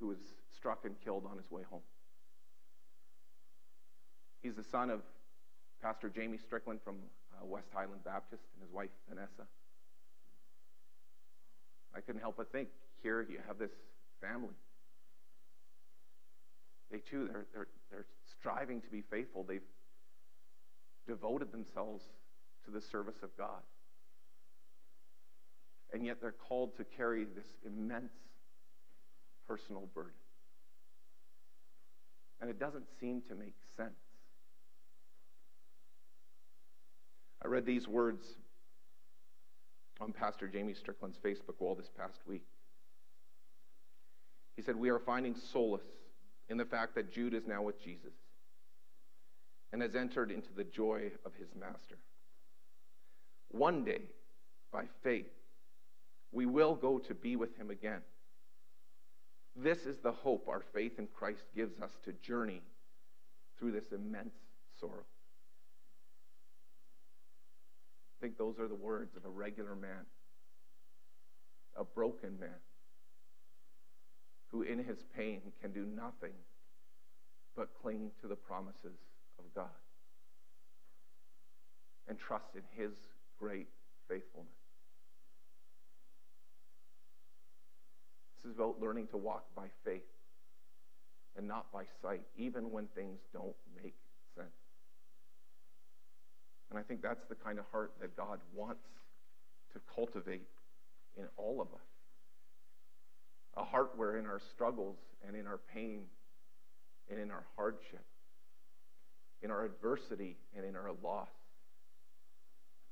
who 0.00 0.08
was 0.08 0.18
struck 0.54 0.84
and 0.84 0.94
killed 1.04 1.24
on 1.30 1.36
his 1.36 1.50
way 1.50 1.62
home. 1.70 1.82
He's 4.42 4.54
the 4.54 4.64
son 4.64 4.90
of 4.90 5.00
Pastor 5.82 6.08
Jamie 6.08 6.38
Strickland 6.38 6.80
from 6.82 6.96
uh, 7.34 7.44
West 7.44 7.68
Highland 7.74 8.04
Baptist 8.04 8.44
and 8.54 8.62
his 8.62 8.72
wife, 8.72 8.90
Vanessa. 9.08 9.46
I 11.94 12.00
couldn't 12.00 12.20
help 12.20 12.36
but 12.36 12.50
think 12.52 12.68
here 13.02 13.26
you 13.28 13.38
have 13.46 13.58
this 13.58 13.72
family 14.20 14.54
they 16.90 16.98
too, 16.98 17.28
they're, 17.30 17.46
they're, 17.52 17.66
they're 17.90 18.06
striving 18.38 18.80
to 18.80 18.88
be 18.88 19.02
faithful. 19.10 19.44
They've 19.44 19.60
devoted 21.06 21.52
themselves 21.52 22.04
to 22.64 22.70
the 22.70 22.80
service 22.80 23.22
of 23.22 23.36
God. 23.36 23.62
And 25.92 26.04
yet 26.04 26.20
they're 26.20 26.32
called 26.32 26.76
to 26.76 26.84
carry 26.84 27.24
this 27.24 27.46
immense 27.64 28.12
personal 29.48 29.88
burden. 29.94 30.12
And 32.40 32.50
it 32.50 32.58
doesn't 32.58 32.84
seem 33.00 33.22
to 33.28 33.34
make 33.34 33.54
sense. 33.76 33.94
I 37.42 37.48
read 37.48 37.64
these 37.64 37.86
words 37.86 38.36
on 40.00 40.12
Pastor 40.12 40.48
Jamie 40.48 40.74
Strickland's 40.74 41.16
Facebook 41.18 41.60
wall 41.60 41.74
this 41.74 41.90
past 41.96 42.18
week. 42.26 42.42
He 44.56 44.62
said, 44.62 44.76
We 44.76 44.90
are 44.90 44.98
finding 44.98 45.34
solace 45.34 45.82
in 46.48 46.56
the 46.56 46.64
fact 46.64 46.94
that 46.94 47.12
Jude 47.12 47.34
is 47.34 47.46
now 47.46 47.62
with 47.62 47.82
Jesus 47.82 48.12
and 49.72 49.82
has 49.82 49.94
entered 49.94 50.30
into 50.30 50.52
the 50.56 50.64
joy 50.64 51.10
of 51.24 51.34
his 51.34 51.48
master. 51.58 51.98
One 53.50 53.84
day, 53.84 54.02
by 54.72 54.84
faith, 55.02 55.32
we 56.32 56.46
will 56.46 56.74
go 56.74 56.98
to 56.98 57.14
be 57.14 57.36
with 57.36 57.56
him 57.56 57.70
again. 57.70 58.02
This 59.54 59.86
is 59.86 59.96
the 60.02 60.12
hope 60.12 60.48
our 60.48 60.62
faith 60.74 60.98
in 60.98 61.06
Christ 61.06 61.42
gives 61.54 61.80
us 61.80 61.90
to 62.04 62.12
journey 62.12 62.60
through 63.58 63.72
this 63.72 63.92
immense 63.92 64.34
sorrow. 64.78 65.06
I 68.12 68.20
think 68.20 68.36
those 68.36 68.58
are 68.58 68.68
the 68.68 68.74
words 68.74 69.16
of 69.16 69.24
a 69.24 69.30
regular 69.30 69.74
man, 69.74 70.04
a 71.76 71.84
broken 71.84 72.38
man, 72.38 72.50
who 74.50 74.62
in 74.62 74.78
his 74.78 74.98
pain 75.16 75.40
can 75.60 75.72
do 75.72 75.84
nothing 75.84 76.32
but 77.56 77.68
cling 77.82 78.10
to 78.20 78.28
the 78.28 78.36
promises 78.36 78.98
of 79.38 79.44
God 79.54 79.66
and 82.08 82.18
trust 82.18 82.54
in 82.54 82.62
his 82.76 82.92
great 83.38 83.68
faithfulness. 84.08 84.50
This 88.36 88.52
is 88.52 88.56
about 88.56 88.80
learning 88.80 89.08
to 89.08 89.16
walk 89.16 89.44
by 89.56 89.66
faith 89.84 90.02
and 91.36 91.48
not 91.48 91.70
by 91.72 91.84
sight, 92.00 92.22
even 92.36 92.70
when 92.70 92.86
things 92.94 93.18
don't 93.32 93.56
make 93.82 93.96
sense. 94.36 94.48
And 96.70 96.78
I 96.78 96.82
think 96.82 97.02
that's 97.02 97.24
the 97.28 97.34
kind 97.34 97.58
of 97.58 97.64
heart 97.72 97.92
that 98.00 98.16
God 98.16 98.38
wants 98.54 98.86
to 99.72 99.80
cultivate 99.94 100.46
in 101.16 101.24
all 101.36 101.60
of 101.60 101.68
us. 101.68 101.95
A 103.56 103.64
heart 103.64 103.92
where 103.96 104.16
in 104.16 104.26
our 104.26 104.40
struggles 104.52 104.96
and 105.26 105.36
in 105.36 105.46
our 105.46 105.58
pain 105.72 106.02
and 107.10 107.18
in 107.18 107.30
our 107.30 107.44
hardship, 107.56 108.04
in 109.42 109.50
our 109.50 109.64
adversity 109.64 110.36
and 110.56 110.64
in 110.64 110.76
our 110.76 110.90
loss, 111.02 111.28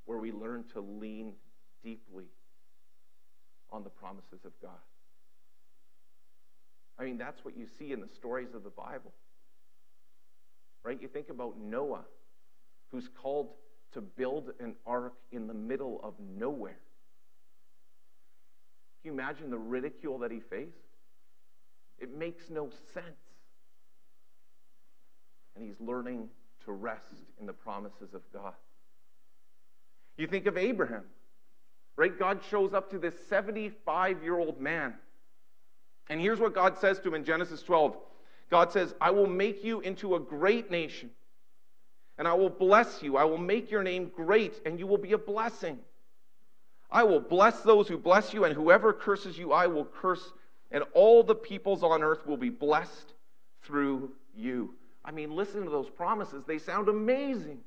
where 0.06 0.18
we 0.18 0.33
learn 0.33 0.64
to 0.73 0.80
lean 0.80 1.33
deeply 1.83 2.26
on 3.71 3.85
the 3.85 3.90
promises 3.90 4.44
of 4.44 4.52
God. 4.62 4.71
I 6.99 7.04
mean, 7.04 7.18
that's 7.18 7.44
what 7.44 7.56
you 7.56 7.66
see 7.78 7.92
in 7.92 8.00
the 8.00 8.09
stories 8.14 8.54
of 8.54 8.62
the 8.62 8.71
Bible. 8.71 9.12
Right? 10.85 11.00
You 11.00 11.09
think 11.09 11.28
about 11.28 11.59
Noah, 11.59 12.04
who's 12.90 13.09
called 13.21 13.49
to 13.94 14.00
build 14.00 14.50
an 14.61 14.75
ark 14.87 15.14
in 15.33 15.47
the 15.47 15.54
middle 15.54 16.00
of 16.02 16.14
nowhere. 16.21 16.78
Can 19.04 19.12
you 19.12 19.20
imagine 19.20 19.50
the 19.50 19.58
ridicule 19.58 20.18
that 20.20 20.30
he 20.30 20.40
faced? 20.40 20.78
It 21.99 22.16
makes 22.16 22.49
no 22.49 22.70
sense. 22.94 23.06
And 25.54 25.62
he's 25.62 25.78
learning 25.78 26.30
to 26.64 26.73
rest 26.73 27.12
in 27.38 27.44
the 27.44 27.52
promises 27.52 28.14
of 28.14 28.23
God. 28.32 28.54
You 30.16 30.26
think 30.26 30.46
of 30.46 30.56
Abraham, 30.56 31.02
right? 31.96 32.18
God 32.18 32.40
shows 32.50 32.73
up 32.73 32.90
to 32.92 32.99
this 32.99 33.14
75 33.28 34.23
year 34.23 34.38
old 34.38 34.58
man. 34.58 34.94
And 36.08 36.18
here's 36.18 36.40
what 36.40 36.54
God 36.54 36.78
says 36.78 36.99
to 37.00 37.08
him 37.08 37.14
in 37.14 37.25
Genesis 37.25 37.62
12 37.62 37.99
God 38.50 38.73
says, 38.73 38.94
I 39.02 39.11
will 39.11 39.26
make 39.26 39.64
you 39.64 39.80
into 39.80 40.14
a 40.14 40.20
great 40.20 40.70
nation, 40.70 41.11
and 42.16 42.26
I 42.26 42.32
will 42.32 42.49
bless 42.49 43.02
you. 43.02 43.18
I 43.18 43.25
will 43.25 43.37
make 43.37 43.70
your 43.70 43.82
name 43.82 44.11
great, 44.16 44.62
and 44.64 44.78
you 44.78 44.87
will 44.87 44.96
be 44.96 45.12
a 45.12 45.18
blessing. 45.18 45.78
I 46.94 47.02
will 47.02 47.20
bless 47.20 47.60
those 47.62 47.88
who 47.88 47.98
bless 47.98 48.32
you, 48.32 48.44
and 48.44 48.54
whoever 48.54 48.92
curses 48.92 49.36
you, 49.36 49.52
I 49.52 49.66
will 49.66 49.84
curse, 49.84 50.32
and 50.70 50.84
all 50.94 51.24
the 51.24 51.34
peoples 51.34 51.82
on 51.82 52.04
earth 52.04 52.24
will 52.24 52.36
be 52.36 52.50
blessed 52.50 53.12
through 53.64 54.12
you. 54.36 54.74
I 55.04 55.10
mean, 55.10 55.34
listen 55.34 55.64
to 55.64 55.70
those 55.70 55.90
promises. 55.90 56.44
They 56.46 56.58
sound 56.58 56.88
amazing. 56.88 57.58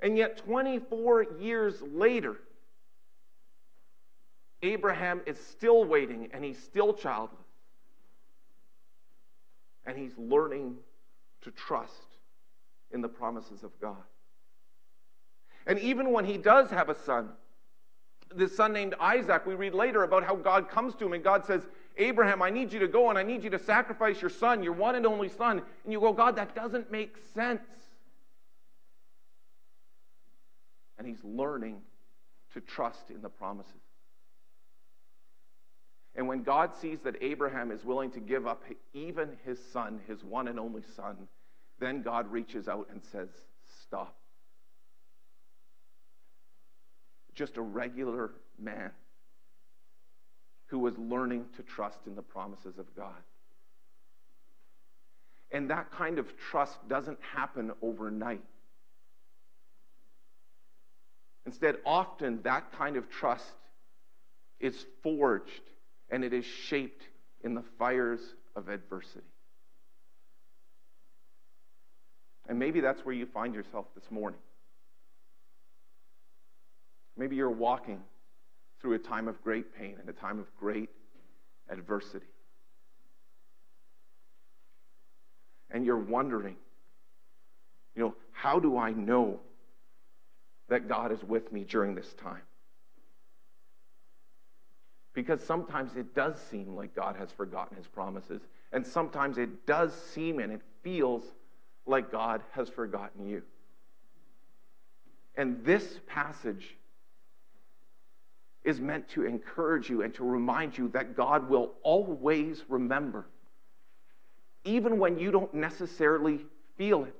And 0.00 0.18
yet, 0.18 0.38
24 0.38 1.26
years 1.38 1.80
later, 1.80 2.38
Abraham 4.60 5.20
is 5.24 5.38
still 5.38 5.84
waiting 5.84 6.28
and 6.32 6.44
he's 6.44 6.58
still 6.58 6.92
childless. 6.92 7.38
And 9.86 9.96
he's 9.96 10.18
learning 10.18 10.76
to 11.42 11.52
trust 11.52 12.18
in 12.90 13.00
the 13.00 13.08
promises 13.08 13.62
of 13.62 13.70
God. 13.80 14.02
And 15.66 15.78
even 15.78 16.12
when 16.12 16.24
he 16.24 16.38
does 16.38 16.70
have 16.70 16.88
a 16.88 16.98
son, 17.04 17.30
this 18.34 18.56
son 18.56 18.72
named 18.72 18.94
Isaac, 18.98 19.46
we 19.46 19.54
read 19.54 19.74
later 19.74 20.02
about 20.02 20.24
how 20.24 20.34
God 20.34 20.68
comes 20.68 20.94
to 20.96 21.06
him 21.06 21.12
and 21.12 21.22
God 21.22 21.44
says, 21.44 21.62
Abraham, 21.98 22.40
I 22.40 22.50
need 22.50 22.72
you 22.72 22.80
to 22.80 22.88
go 22.88 23.10
and 23.10 23.18
I 23.18 23.22
need 23.22 23.44
you 23.44 23.50
to 23.50 23.58
sacrifice 23.58 24.20
your 24.20 24.30
son, 24.30 24.62
your 24.62 24.72
one 24.72 24.94
and 24.94 25.06
only 25.06 25.28
son. 25.28 25.62
And 25.84 25.92
you 25.92 26.00
go, 26.00 26.12
God, 26.12 26.36
that 26.36 26.54
doesn't 26.54 26.90
make 26.90 27.16
sense. 27.34 27.60
and 31.02 31.10
he's 31.10 31.24
learning 31.24 31.80
to 32.54 32.60
trust 32.60 33.10
in 33.10 33.22
the 33.22 33.28
promises. 33.28 33.72
And 36.14 36.28
when 36.28 36.44
God 36.44 36.76
sees 36.76 37.00
that 37.00 37.16
Abraham 37.20 37.72
is 37.72 37.84
willing 37.84 38.12
to 38.12 38.20
give 38.20 38.46
up 38.46 38.62
even 38.94 39.30
his 39.44 39.58
son, 39.72 40.00
his 40.06 40.22
one 40.22 40.46
and 40.46 40.60
only 40.60 40.82
son, 40.94 41.16
then 41.80 42.02
God 42.02 42.30
reaches 42.30 42.68
out 42.68 42.86
and 42.92 43.02
says, 43.10 43.28
Stop. 43.82 44.14
Just 47.34 47.56
a 47.56 47.62
regular 47.62 48.32
man 48.58 48.90
who 50.66 50.78
was 50.78 50.96
learning 50.98 51.46
to 51.56 51.62
trust 51.62 51.98
in 52.06 52.14
the 52.14 52.22
promises 52.22 52.78
of 52.78 52.94
God. 52.96 53.22
And 55.50 55.68
that 55.70 55.90
kind 55.92 56.18
of 56.18 56.26
trust 56.50 56.76
doesn't 56.88 57.18
happen 57.34 57.72
overnight. 57.82 58.42
Instead, 61.44 61.76
often 61.84 62.40
that 62.42 62.72
kind 62.72 62.96
of 62.96 63.10
trust 63.10 63.44
is 64.60 64.86
forged 65.02 65.60
and 66.08 66.24
it 66.24 66.32
is 66.32 66.44
shaped 66.44 67.02
in 67.42 67.54
the 67.54 67.64
fires 67.78 68.20
of 68.56 68.68
adversity. 68.68 69.26
And 72.48 72.58
maybe 72.58 72.80
that's 72.80 73.04
where 73.04 73.14
you 73.14 73.26
find 73.26 73.54
yourself 73.54 73.86
this 73.94 74.10
morning. 74.10 74.40
Maybe 77.16 77.36
you're 77.36 77.50
walking 77.50 78.00
through 78.80 78.94
a 78.94 78.98
time 78.98 79.28
of 79.28 79.42
great 79.42 79.74
pain 79.76 79.96
and 80.00 80.08
a 80.08 80.12
time 80.12 80.38
of 80.38 80.46
great 80.58 80.90
adversity. 81.68 82.26
And 85.70 85.86
you're 85.86 85.96
wondering, 85.96 86.56
you 87.94 88.02
know, 88.02 88.14
how 88.32 88.58
do 88.58 88.76
I 88.76 88.92
know 88.92 89.40
that 90.72 90.88
God 90.88 91.12
is 91.12 91.22
with 91.22 91.52
me 91.52 91.64
during 91.64 91.94
this 91.94 92.14
time. 92.14 92.40
Because 95.12 95.42
sometimes 95.42 95.96
it 95.96 96.14
does 96.14 96.40
seem 96.50 96.74
like 96.74 96.94
God 96.94 97.16
has 97.16 97.30
forgotten 97.30 97.76
his 97.76 97.86
promises, 97.86 98.40
and 98.72 98.86
sometimes 98.86 99.36
it 99.36 99.66
does 99.66 99.92
seem 99.94 100.38
and 100.38 100.50
it 100.50 100.62
feels 100.82 101.22
like 101.84 102.10
God 102.10 102.40
has 102.52 102.70
forgotten 102.70 103.28
you. 103.28 103.42
And 105.36 105.62
this 105.62 106.00
passage 106.06 106.76
is 108.64 108.80
meant 108.80 109.08
to 109.10 109.24
encourage 109.24 109.90
you 109.90 110.02
and 110.02 110.14
to 110.14 110.24
remind 110.24 110.76
you 110.78 110.88
that 110.88 111.16
God 111.16 111.48
will 111.48 111.72
always 111.82 112.62
remember, 112.68 113.26
even 114.64 114.98
when 114.98 115.18
you 115.18 115.30
don't 115.30 115.52
necessarily 115.52 116.40
feel 116.76 117.04
it. 117.04 117.14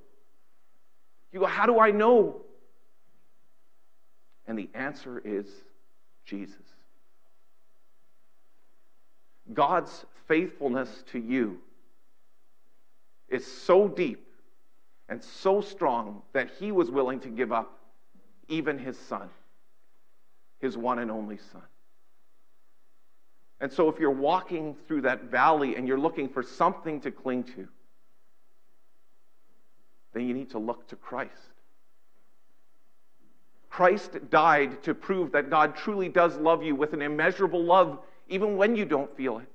You 1.32 1.40
go, 1.40 1.46
How 1.46 1.66
do 1.66 1.80
I 1.80 1.90
know? 1.90 2.42
And 4.46 4.58
the 4.58 4.68
answer 4.74 5.20
is 5.24 5.46
Jesus. 6.24 6.56
God's 9.52 10.04
faithfulness 10.28 11.04
to 11.12 11.18
you 11.18 11.58
is 13.28 13.46
so 13.46 13.88
deep 13.88 14.26
and 15.08 15.22
so 15.22 15.60
strong 15.60 16.22
that 16.32 16.50
he 16.58 16.72
was 16.72 16.90
willing 16.90 17.20
to 17.20 17.28
give 17.28 17.52
up 17.52 17.78
even 18.48 18.78
his 18.78 18.98
son, 18.98 19.28
his 20.62 20.76
one 20.78 21.00
and 21.00 21.10
only 21.10 21.38
son. 21.52 21.62
And 23.60 23.70
so, 23.70 23.88
if 23.88 24.00
you're 24.00 24.10
walking 24.10 24.74
through 24.88 25.02
that 25.02 25.24
valley 25.24 25.76
and 25.76 25.86
you're 25.86 25.98
looking 25.98 26.28
for 26.28 26.42
something 26.42 27.00
to 27.02 27.10
cling 27.10 27.44
to, 27.44 27.68
then 30.14 30.26
you 30.26 30.34
need 30.34 30.50
to 30.50 30.58
look 30.58 30.88
to 30.88 30.96
Christ. 30.96 31.32
Christ 33.68 34.18
died 34.30 34.82
to 34.84 34.94
prove 34.94 35.32
that 35.32 35.50
God 35.50 35.76
truly 35.76 36.08
does 36.08 36.36
love 36.36 36.62
you 36.62 36.74
with 36.74 36.92
an 36.92 37.02
immeasurable 37.02 37.62
love, 37.62 37.98
even 38.28 38.56
when 38.56 38.76
you 38.76 38.84
don't 38.84 39.14
feel 39.16 39.38
it. 39.38 39.48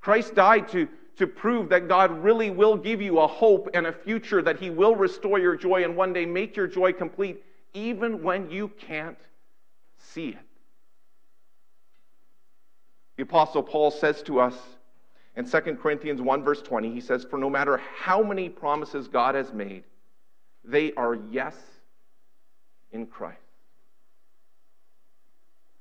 Christ 0.00 0.34
died 0.34 0.68
to, 0.70 0.88
to 1.16 1.26
prove 1.26 1.68
that 1.70 1.88
God 1.88 2.22
really 2.22 2.50
will 2.50 2.76
give 2.76 3.00
you 3.00 3.20
a 3.20 3.26
hope 3.26 3.70
and 3.74 3.86
a 3.86 3.92
future, 3.92 4.42
that 4.42 4.58
He 4.58 4.70
will 4.70 4.94
restore 4.94 5.38
your 5.38 5.56
joy 5.56 5.84
and 5.84 5.96
one 5.96 6.12
day 6.12 6.26
make 6.26 6.56
your 6.56 6.66
joy 6.66 6.92
complete, 6.92 7.42
even 7.74 8.22
when 8.22 8.50
you 8.50 8.68
can't 8.68 9.18
see 9.98 10.28
it. 10.30 10.38
The 13.16 13.22
Apostle 13.22 13.62
Paul 13.62 13.90
says 13.90 14.22
to 14.24 14.40
us 14.40 14.54
in 15.36 15.48
2 15.48 15.60
Corinthians 15.80 16.20
1, 16.20 16.42
verse 16.42 16.62
20, 16.62 16.92
he 16.92 17.00
says, 17.00 17.24
For 17.24 17.38
no 17.38 17.48
matter 17.48 17.80
how 17.96 18.22
many 18.22 18.48
promises 18.48 19.08
God 19.08 19.34
has 19.34 19.52
made, 19.52 19.84
they 20.64 20.92
are 20.94 21.14
yes 21.30 21.56
in 22.90 23.06
Christ. 23.06 23.38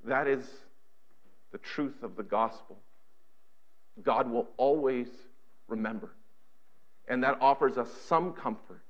That 0.06 0.28
is 0.28 0.46
the 1.52 1.58
truth 1.58 2.04
of 2.04 2.16
the 2.16 2.24
gospel. 2.24 2.78
God 4.04 4.30
will 4.30 4.48
always 4.58 5.08
remember. 5.68 6.12
And 7.08 7.24
that 7.24 7.38
offers 7.42 7.78
us 7.78 7.90
some 8.08 8.34
comfort, 8.34 8.82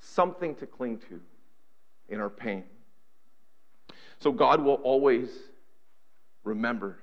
something 0.00 0.54
to 0.56 0.66
cling 0.66 0.98
to 1.08 1.20
in 2.08 2.20
our 2.20 2.30
pain. 2.30 2.64
So 4.18 4.32
God 4.32 4.62
will 4.62 4.74
always 4.74 5.28
remember 6.44 6.98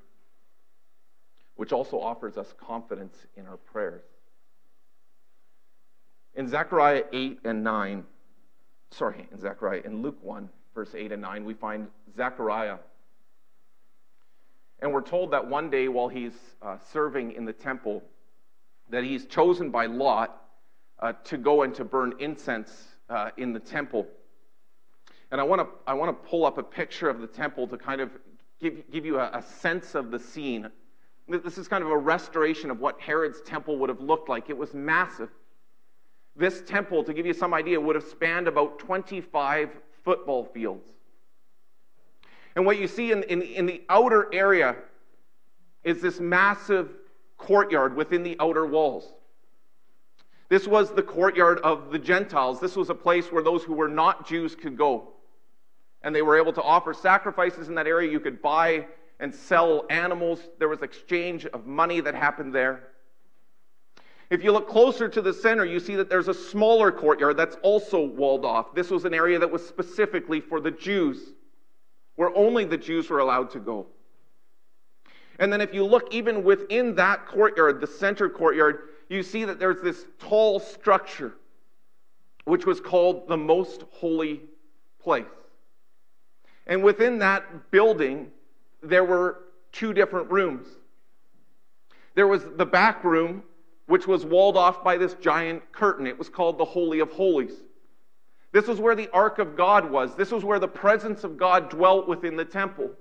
which 1.56 1.72
also 1.72 2.00
offers 2.00 2.38
us 2.38 2.54
confidence 2.58 3.16
in 3.36 3.46
our 3.46 3.58
prayers. 3.58 4.04
In 6.36 6.48
Zechariah 6.48 7.04
8 7.14 7.40
and 7.44 7.64
9, 7.64 8.04
sorry, 8.90 9.28
in 9.32 9.40
Zechariah, 9.40 9.82
in 9.86 10.02
Luke 10.02 10.18
1, 10.22 10.50
verse 10.74 10.96
8 10.96 11.12
and 11.12 11.22
9, 11.22 11.46
we 11.46 11.54
find 11.54 11.88
Zechariah. 12.18 12.78
And 14.80 14.92
we're 14.92 15.02
told 15.02 15.32
that 15.32 15.48
one 15.48 15.70
day 15.70 15.88
while 15.88 16.08
he's 16.08 16.34
uh, 16.62 16.78
serving 16.92 17.34
in 17.34 17.46
the 17.46 17.54
temple, 17.54 18.04
that 18.90 19.04
he's 19.04 19.26
chosen 19.26 19.70
by 19.70 19.86
Lot 19.86 20.42
uh, 21.00 21.14
to 21.26 21.38
go 21.38 21.62
and 21.62 21.74
to 21.76 21.86
burn 21.86 22.16
incense 22.20 22.72
uh, 23.10 23.30
in 23.38 23.54
the 23.54 23.60
temple. 23.60 24.08
And 25.34 25.42
I 25.42 25.44
want 25.44 25.62
to 25.62 25.68
I 25.88 25.96
want 25.96 26.10
to 26.12 26.30
pull 26.30 26.46
up 26.46 26.60
a 26.60 26.64
picture 26.64 27.10
of 27.10 27.20
the 27.20 27.26
temple 27.26 27.68
to 27.68 27.76
kind 27.76 28.02
of 28.02 28.12
give, 28.62 28.84
give 28.92 29.04
you 29.04 29.18
a, 29.18 29.32
a 29.34 29.42
sense 29.42 29.96
of 29.96 30.12
the 30.12 30.20
scene. 30.20 30.70
This 31.28 31.58
is 31.58 31.68
kind 31.68 31.84
of 31.84 31.90
a 31.90 31.98
restoration 31.98 32.70
of 32.70 32.80
what 32.80 33.02
Herod's 33.02 33.42
temple 33.42 33.80
would 33.80 33.90
have 33.90 34.00
looked 34.00 34.30
like. 34.30 34.52
It 34.52 34.58
was 34.58 34.76
massive. 34.76 35.30
This 36.36 36.62
temple, 36.62 37.04
to 37.04 37.16
give 37.16 37.26
you 37.26 37.34
some 37.34 37.52
idea, 37.52 37.82
would 37.82 37.96
have 37.96 38.04
spanned 38.04 38.48
about 38.48 38.78
25 38.78 39.72
football 40.04 40.46
fields. 40.46 40.88
And 42.56 42.64
what 42.64 42.78
you 42.78 42.88
see 42.88 43.12
in, 43.12 43.24
in, 43.24 43.42
in 43.42 43.66
the 43.66 43.82
outer 43.90 44.32
area 44.32 44.76
is 45.84 46.00
this 46.00 46.20
massive 46.20 46.92
courtyard 47.40 47.96
within 47.96 48.22
the 48.22 48.36
outer 48.40 48.68
walls. 48.68 49.14
This 50.50 50.68
was 50.68 50.94
the 50.94 51.02
courtyard 51.02 51.58
of 51.64 51.92
the 51.92 51.98
Gentiles. 51.98 52.60
This 52.60 52.76
was 52.76 52.92
a 52.92 52.96
place 52.96 53.32
where 53.32 53.42
those 53.42 53.64
who 53.64 53.74
were 53.74 53.88
not 53.88 54.28
Jews 54.28 54.54
could 54.54 54.78
go. 54.78 55.13
And 56.04 56.14
they 56.14 56.22
were 56.22 56.38
able 56.38 56.54
to 56.54 56.62
offer 56.62 56.94
sacrifices 56.94 57.70
in 57.70 57.76
that 57.76 57.88
area. 57.88 58.12
You 58.12 58.20
could 58.20 58.42
buy 58.42 58.88
and 59.20 59.34
sell 59.34 59.86
animals. 59.90 60.40
There 60.60 60.68
was 60.68 60.82
exchange 60.82 61.46
of 61.46 61.66
money 61.66 62.02
that 62.02 62.14
happened 62.14 62.54
there. 62.54 62.90
If 64.30 64.44
you 64.44 64.52
look 64.52 64.68
closer 64.68 65.08
to 65.08 65.22
the 65.22 65.34
center, 65.34 65.64
you 65.64 65.80
see 65.80 65.96
that 65.96 66.10
there's 66.10 66.28
a 66.28 66.34
smaller 66.34 66.92
courtyard 66.92 67.38
that's 67.38 67.56
also 67.62 68.04
walled 68.04 68.46
off. 68.46 68.74
This 68.74 68.90
was 68.90 69.06
an 69.06 69.14
area 69.14 69.38
that 69.38 69.52
was 69.52 69.66
specifically 69.66 70.42
for 70.42 70.60
the 70.60 70.72
Jews, 70.72 71.34
where 72.16 72.36
only 72.36 72.66
the 72.66 72.78
Jews 72.78 73.10
were 73.10 73.20
allowed 73.20 73.52
to 73.52 73.60
go. 73.60 73.86
And 75.40 75.54
then 75.54 75.62
if 75.62 75.74
you 75.74 75.86
look 75.86 76.14
even 76.14 76.44
within 76.44 76.96
that 76.96 77.28
courtyard, 77.28 77.80
the 77.80 77.88
center 77.88 78.30
courtyard, 78.30 78.90
you 79.10 79.24
see 79.24 79.46
that 79.46 79.60
there's 79.60 79.82
this 79.82 80.06
tall 80.20 80.60
structure, 80.60 81.36
which 82.46 82.66
was 82.66 82.80
called 82.80 83.28
the 83.28 83.38
most 83.38 83.84
holy 83.92 84.42
place. 85.00 85.26
And 86.68 86.84
within 86.84 87.20
that 87.20 87.72
building, 87.72 88.32
there 88.82 89.04
were 89.04 89.40
two 89.72 89.94
different 89.94 90.32
rooms. 90.32 90.68
There 92.16 92.28
was 92.28 92.44
the 92.58 92.66
back 92.66 93.04
room, 93.04 93.44
which 93.88 94.08
was 94.08 94.26
walled 94.26 94.56
off 94.56 94.84
by 94.84 94.98
this 94.98 95.16
giant 95.16 95.72
curtain. 95.72 96.08
It 96.08 96.18
was 96.18 96.30
called 96.30 96.58
the 96.58 96.66
Holy 96.66 97.00
of 97.00 97.12
Holies. 97.12 97.54
This 98.52 98.68
was 98.68 98.80
where 98.80 98.96
the 98.96 99.10
Ark 99.12 99.40
of 99.40 99.58
God 99.58 99.90
was. 99.90 100.16
This 100.16 100.32
was 100.32 100.44
where 100.44 100.60
the 100.60 100.68
presence 100.68 101.24
of 101.24 101.38
God 101.38 101.70
dwelt 101.70 102.08
within 102.08 102.36
the 102.36 102.46
temple. 102.46 102.92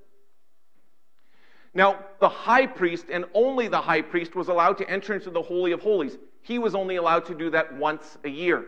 Now, 1.75 1.99
the 2.21 2.29
high 2.29 2.67
priest, 2.67 3.07
and 3.11 3.25
only 3.35 3.69
the 3.69 3.81
high 3.81 4.03
priest, 4.03 4.35
was 4.35 4.49
allowed 4.49 4.79
to 4.79 4.91
enter 4.91 5.15
into 5.15 5.31
the 5.31 5.43
Holy 5.43 5.73
of 5.73 5.81
Holies. 5.81 6.19
He 6.41 6.59
was 6.59 6.75
only 6.75 6.97
allowed 6.97 7.27
to 7.27 7.35
do 7.35 7.51
that 7.51 7.75
once 7.75 8.19
a 8.25 8.29
year. 8.29 8.65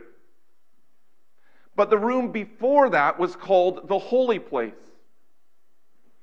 But 1.76 1.90
the 1.90 1.98
room 1.98 2.30
before 2.30 2.90
that 2.90 3.18
was 3.18 3.37
called 3.37 3.88
the 3.88 3.98
Holy 3.98 4.38
Place. 4.38 4.74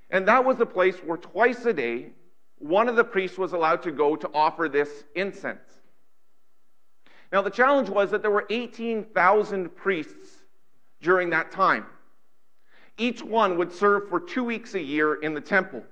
And 0.09 0.27
that 0.27 0.43
was 0.43 0.57
the 0.57 0.65
place 0.65 0.97
where 0.97 1.17
twice 1.17 1.65
a 1.65 1.73
day, 1.73 2.11
one 2.57 2.87
of 2.87 2.95
the 2.95 3.03
priests 3.03 3.37
was 3.37 3.53
allowed 3.53 3.81
to 3.83 3.91
go 3.91 4.15
to 4.15 4.29
offer 4.33 4.69
this 4.69 5.03
incense. 5.15 5.81
Now, 7.31 7.41
the 7.41 7.49
challenge 7.49 7.89
was 7.89 8.11
that 8.11 8.21
there 8.21 8.31
were 8.31 8.45
18,000 8.49 9.75
priests 9.75 10.43
during 11.01 11.29
that 11.29 11.51
time. 11.51 11.85
Each 12.97 13.23
one 13.23 13.57
would 13.57 13.71
serve 13.71 14.09
for 14.09 14.19
two 14.19 14.43
weeks 14.43 14.75
a 14.75 14.81
year 14.81 15.15
in 15.15 15.33
the 15.33 15.41
temple. 15.41 15.83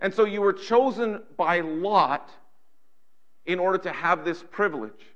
And 0.00 0.12
so 0.12 0.24
you 0.24 0.40
were 0.40 0.54
chosen 0.54 1.22
by 1.36 1.60
lot 1.60 2.30
in 3.44 3.58
order 3.58 3.78
to 3.78 3.92
have 3.92 4.24
this 4.24 4.42
privilege. 4.50 5.09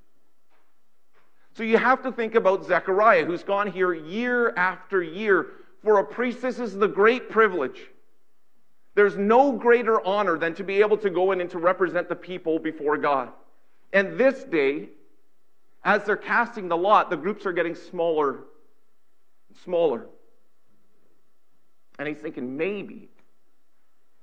So 1.55 1.63
you 1.63 1.79
have 1.79 2.03
to 2.03 2.11
think 2.11 2.35
about 2.35 2.67
Zechariah, 2.67 3.25
who's 3.25 3.45
gone 3.45 3.71
here 3.71 3.95
year 3.95 4.53
after 4.57 5.03
year. 5.03 5.47
For 5.83 5.99
a 5.99 6.05
priest, 6.05 6.43
this 6.43 6.59
is 6.59 6.75
the 6.75 6.89
great 6.89 7.31
privilege. 7.31 7.81
There's 8.95 9.17
no 9.17 9.53
greater 9.53 10.05
honor 10.05 10.37
than 10.37 10.55
to 10.55 10.65
be 10.65 10.81
able 10.81 10.97
to 10.99 11.11
go 11.11 11.33
in 11.33 11.41
and 11.41 11.51
to 11.51 11.59
represent 11.59 12.09
the 12.09 12.17
people 12.17 12.59
before 12.59 12.97
God. 12.97 13.31
And 13.93 14.19
this 14.19 14.43
day, 14.45 14.89
as 15.85 16.05
they're 16.05 16.17
casting 16.17 16.69
the 16.69 16.77
lot, 16.77 17.11
the 17.11 17.17
groups 17.17 17.47
are 17.47 17.53
getting 17.53 17.75
smaller 17.75 18.33
and 19.49 19.59
smaller. 19.63 20.07
And 21.99 22.09
he's 22.09 22.19
thinking, 22.19 22.57
maybe 22.57 23.09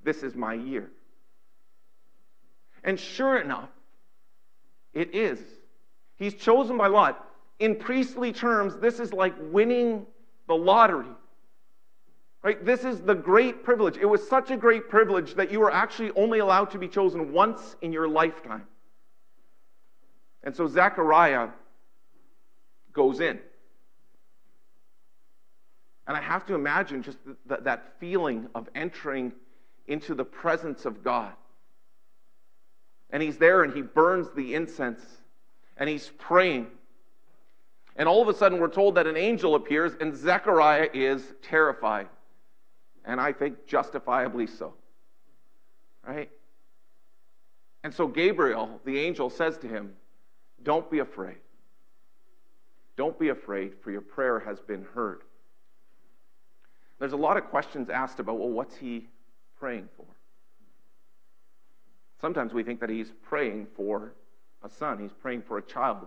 this 0.04 0.22
is 0.22 0.34
my 0.34 0.54
year. 0.54 0.90
And 2.84 3.00
sure 3.00 3.38
enough, 3.38 3.70
it 4.92 5.14
is. 5.14 5.38
He's 6.22 6.34
chosen 6.34 6.78
by 6.78 6.86
lot. 6.86 7.28
In 7.58 7.74
priestly 7.74 8.32
terms, 8.32 8.76
this 8.76 9.00
is 9.00 9.12
like 9.12 9.34
winning 9.50 10.06
the 10.46 10.54
lottery. 10.54 11.10
Right? 12.44 12.64
This 12.64 12.84
is 12.84 13.00
the 13.00 13.14
great 13.14 13.64
privilege. 13.64 13.96
It 13.96 14.04
was 14.04 14.28
such 14.28 14.52
a 14.52 14.56
great 14.56 14.88
privilege 14.88 15.34
that 15.34 15.50
you 15.50 15.58
were 15.58 15.72
actually 15.72 16.12
only 16.12 16.38
allowed 16.38 16.70
to 16.70 16.78
be 16.78 16.86
chosen 16.86 17.32
once 17.32 17.74
in 17.82 17.92
your 17.92 18.06
lifetime. 18.06 18.68
And 20.44 20.54
so 20.54 20.68
Zechariah 20.68 21.48
goes 22.92 23.18
in. 23.18 23.40
And 26.06 26.16
I 26.16 26.20
have 26.20 26.46
to 26.46 26.54
imagine 26.54 27.02
just 27.02 27.18
that 27.46 27.98
feeling 27.98 28.48
of 28.54 28.68
entering 28.76 29.32
into 29.88 30.14
the 30.14 30.24
presence 30.24 30.84
of 30.84 31.02
God. 31.02 31.32
And 33.10 33.20
he's 33.20 33.38
there 33.38 33.64
and 33.64 33.74
he 33.74 33.82
burns 33.82 34.28
the 34.36 34.54
incense 34.54 35.02
and 35.76 35.88
he's 35.88 36.10
praying. 36.18 36.66
And 37.96 38.08
all 38.08 38.22
of 38.22 38.28
a 38.28 38.34
sudden, 38.34 38.58
we're 38.58 38.68
told 38.68 38.94
that 38.94 39.06
an 39.06 39.16
angel 39.16 39.54
appears, 39.54 39.92
and 40.00 40.16
Zechariah 40.16 40.88
is 40.94 41.22
terrified. 41.42 42.08
And 43.04 43.20
I 43.20 43.32
think 43.32 43.66
justifiably 43.66 44.46
so. 44.46 44.74
Right? 46.06 46.30
And 47.84 47.92
so 47.92 48.06
Gabriel, 48.06 48.80
the 48.84 48.98
angel, 48.98 49.28
says 49.28 49.58
to 49.58 49.68
him, 49.68 49.92
Don't 50.62 50.90
be 50.90 51.00
afraid. 51.00 51.38
Don't 52.96 53.18
be 53.18 53.30
afraid, 53.30 53.72
for 53.82 53.90
your 53.90 54.00
prayer 54.00 54.38
has 54.40 54.60
been 54.60 54.86
heard. 54.94 55.22
There's 56.98 57.12
a 57.12 57.16
lot 57.16 57.36
of 57.36 57.46
questions 57.46 57.90
asked 57.90 58.20
about, 58.20 58.38
well, 58.38 58.50
what's 58.50 58.76
he 58.76 59.08
praying 59.62 59.88
for. 59.96 60.06
Sometimes 62.20 62.52
we 62.52 62.64
think 62.64 62.80
that 62.80 62.90
he's 62.90 63.12
praying 63.22 63.68
for 63.76 64.12
a 64.64 64.68
son, 64.68 64.98
he's 64.98 65.12
praying 65.12 65.42
for 65.42 65.58
a 65.58 65.62
child. 65.62 66.06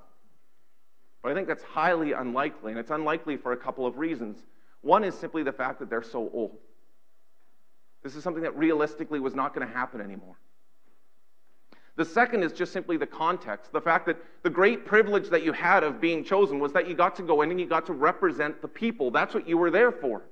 But 1.21 1.31
I 1.31 1.35
think 1.35 1.47
that's 1.47 1.63
highly 1.63 2.13
unlikely, 2.13 2.71
and 2.71 2.79
it's 2.79 2.91
unlikely 2.91 3.37
for 3.37 3.51
a 3.51 3.57
couple 3.57 3.85
of 3.85 3.97
reasons. 3.97 4.43
One 4.81 5.03
is 5.03 5.15
simply 5.15 5.43
the 5.43 5.51
fact 5.51 5.79
that 5.79 5.89
they're 5.89 6.03
so 6.03 6.29
old. 6.33 6.57
This 8.03 8.15
is 8.15 8.23
something 8.23 8.43
that 8.43 8.55
realistically 8.55 9.19
was 9.19 9.33
not 9.33 9.55
going 9.55 9.67
to 9.67 9.73
happen 9.73 10.01
anymore. 10.01 10.35
The 11.95 12.05
second 12.05 12.43
is 12.43 12.51
just 12.51 12.73
simply 12.73 12.97
the 12.97 13.07
context. 13.07 13.71
The 13.71 13.81
fact 13.81 14.05
that 14.05 14.17
the 14.43 14.49
great 14.49 14.85
privilege 14.85 15.29
that 15.29 15.43
you 15.43 15.53
had 15.53 15.83
of 15.83 16.01
being 16.01 16.23
chosen 16.23 16.59
was 16.59 16.73
that 16.73 16.87
you 16.87 16.93
got 16.93 17.15
to 17.15 17.23
go 17.23 17.41
in 17.41 17.51
and 17.51 17.59
you 17.59 17.65
got 17.65 17.85
to 17.87 17.93
represent 17.93 18.61
the 18.61 18.67
people. 18.67 19.11
That's 19.11 19.33
what 19.33 19.47
you 19.47 19.57
were 19.57 19.71
there 19.71 19.91
for. 19.91 20.23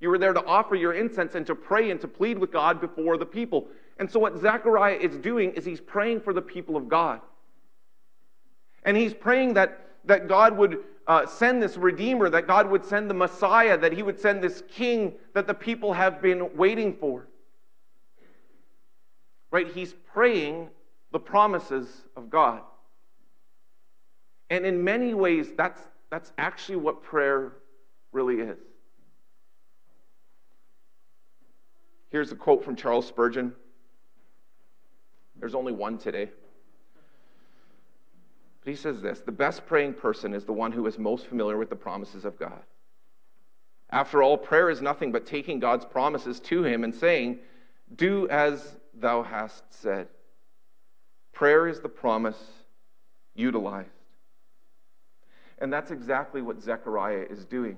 You 0.00 0.10
were 0.10 0.18
there 0.18 0.32
to 0.32 0.44
offer 0.44 0.74
your 0.74 0.92
incense 0.92 1.34
and 1.34 1.46
to 1.46 1.54
pray 1.54 1.90
and 1.90 2.00
to 2.00 2.08
plead 2.08 2.38
with 2.38 2.52
God 2.52 2.80
before 2.80 3.16
the 3.16 3.26
people. 3.26 3.68
And 3.98 4.10
so, 4.10 4.20
what 4.20 4.38
Zechariah 4.38 4.96
is 4.96 5.16
doing 5.16 5.52
is 5.52 5.64
he's 5.64 5.80
praying 5.80 6.20
for 6.20 6.32
the 6.32 6.42
people 6.42 6.76
of 6.76 6.88
God. 6.88 7.20
And 8.84 8.96
he's 8.96 9.14
praying 9.14 9.54
that, 9.54 9.86
that 10.04 10.28
God 10.28 10.56
would 10.56 10.78
uh, 11.06 11.26
send 11.26 11.62
this 11.62 11.76
Redeemer, 11.76 12.28
that 12.30 12.46
God 12.46 12.70
would 12.70 12.84
send 12.84 13.08
the 13.08 13.14
Messiah, 13.14 13.76
that 13.78 13.92
he 13.92 14.02
would 14.02 14.20
send 14.20 14.42
this 14.42 14.62
King 14.68 15.14
that 15.34 15.46
the 15.46 15.54
people 15.54 15.92
have 15.92 16.20
been 16.20 16.56
waiting 16.56 16.94
for. 16.94 17.28
Right? 19.50 19.68
He's 19.68 19.94
praying 20.12 20.68
the 21.12 21.20
promises 21.20 21.88
of 22.16 22.30
God. 22.30 22.62
And 24.50 24.66
in 24.66 24.82
many 24.82 25.14
ways, 25.14 25.48
that's, 25.56 25.80
that's 26.10 26.32
actually 26.38 26.76
what 26.76 27.02
prayer 27.02 27.52
really 28.12 28.40
is. 28.40 28.58
Here's 32.10 32.30
a 32.30 32.36
quote 32.36 32.62
from 32.62 32.76
Charles 32.76 33.06
Spurgeon. 33.06 33.54
There's 35.40 35.54
only 35.54 35.72
one 35.72 35.96
today. 35.96 36.28
But 38.64 38.70
he 38.70 38.76
says 38.76 39.00
this 39.00 39.20
The 39.20 39.32
best 39.32 39.66
praying 39.66 39.94
person 39.94 40.34
is 40.34 40.44
the 40.44 40.52
one 40.52 40.72
who 40.72 40.86
is 40.86 40.98
most 40.98 41.26
familiar 41.26 41.58
with 41.58 41.70
the 41.70 41.76
promises 41.76 42.24
of 42.24 42.38
God. 42.38 42.62
After 43.90 44.22
all, 44.22 44.38
prayer 44.38 44.70
is 44.70 44.80
nothing 44.80 45.12
but 45.12 45.26
taking 45.26 45.58
God's 45.58 45.84
promises 45.84 46.40
to 46.40 46.64
him 46.64 46.82
and 46.84 46.94
saying, 46.94 47.40
Do 47.94 48.28
as 48.28 48.76
thou 48.94 49.22
hast 49.22 49.64
said. 49.70 50.08
Prayer 51.32 51.66
is 51.66 51.80
the 51.80 51.88
promise 51.88 52.42
utilized. 53.34 53.88
And 55.58 55.72
that's 55.72 55.90
exactly 55.90 56.42
what 56.42 56.60
Zechariah 56.60 57.26
is 57.28 57.44
doing. 57.44 57.76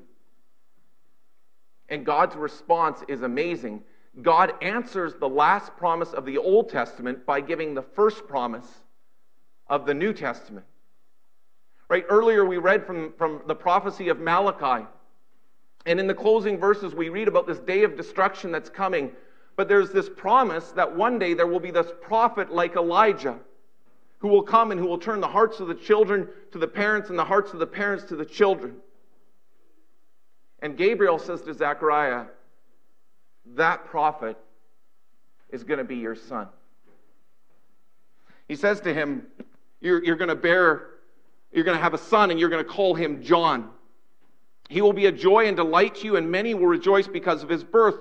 And 1.89 2.07
God's 2.07 2.37
response 2.37 3.03
is 3.09 3.23
amazing. 3.23 3.83
God 4.23 4.53
answers 4.63 5.15
the 5.15 5.29
last 5.29 5.77
promise 5.77 6.13
of 6.13 6.25
the 6.25 6.39
Old 6.39 6.71
Testament 6.71 7.27
by 7.27 7.41
giving 7.41 7.75
the 7.75 7.83
first 7.83 8.27
promise 8.27 8.67
of 9.67 9.87
the 9.87 9.95
New 9.95 10.13
Testament. 10.13 10.65
Right? 11.89 12.05
Earlier 12.09 12.45
we 12.45 12.59
read 12.59 12.87
from, 12.87 13.13
from 13.19 13.43
the 13.47 13.55
prophecy 13.55 14.09
of 14.09 14.19
Malachi. 14.19 14.87
And 15.87 16.01
in 16.01 16.07
the 16.07 16.15
closing 16.15 16.59
verses, 16.59 16.95
we 16.95 17.11
read 17.11 17.29
about 17.29 17.47
this 17.47 17.59
day 17.59 17.83
of 17.83 17.97
destruction 17.97 18.51
that's 18.51 18.71
coming. 18.71 19.13
But 19.57 19.69
there's 19.69 19.91
this 19.91 20.09
promise 20.09 20.71
that 20.73 20.97
one 20.97 21.19
day 21.19 21.35
there 21.35 21.47
will 21.47 21.61
be 21.61 21.71
this 21.71 21.93
prophet 22.01 22.53
like 22.53 22.77
Elijah 22.77 23.39
who 24.19 24.29
will 24.29 24.43
come 24.43 24.71
and 24.71 24.81
who 24.81 24.87
will 24.87 24.99
turn 24.99 25.21
the 25.21 25.29
hearts 25.29 25.61
of 25.61 25.69
the 25.69 25.75
children 25.75 26.27
to 26.51 26.59
the 26.59 26.67
parents 26.67 27.11
and 27.11 27.19
the 27.19 27.25
hearts 27.25 27.53
of 27.53 27.59
the 27.59 27.67
parents 27.67 28.05
to 28.05 28.17
the 28.17 28.25
children. 28.25 28.77
And 30.61 30.79
Gabriel 30.79 31.19
says 31.19 31.43
to 31.43 31.53
Zechariah, 31.53 32.25
That 33.55 33.85
prophet 33.85 34.39
is 35.51 35.63
going 35.63 35.77
to 35.77 35.85
be 35.85 35.97
your 35.97 36.17
son. 36.17 36.49
He 38.49 38.57
says 38.57 38.81
to 38.81 38.95
him, 38.95 39.27
You're, 39.83 40.03
you're 40.03 40.17
going 40.17 40.29
to 40.31 40.35
bear, 40.35 40.87
you're 41.55 41.65
going 41.65 41.77
to 41.77 41.83
have 41.83 41.95
a 41.95 41.99
son, 41.99 42.31
and 42.31 42.41
you're 42.41 42.49
going 42.49 42.65
to 42.65 42.71
call 42.71 42.95
him 42.95 43.23
John. 43.23 43.71
He 44.69 44.83
will 44.83 44.93
be 44.93 45.07
a 45.07 45.13
joy 45.13 45.47
and 45.47 45.57
delight 45.57 45.97
to 45.97 46.05
you, 46.05 46.17
and 46.17 46.31
many 46.31 46.55
will 46.55 46.67
rejoice 46.67 47.07
because 47.07 47.43
of 47.43 47.49
his 47.49 47.63
birth, 47.63 47.97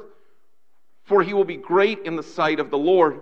for 1.03 1.21
he 1.21 1.33
will 1.33 1.45
be 1.45 1.57
great 1.57 1.99
in 1.99 2.15
the 2.15 2.23
sight 2.23 2.59
of 2.59 2.71
the 2.71 2.77
Lord. 2.77 3.21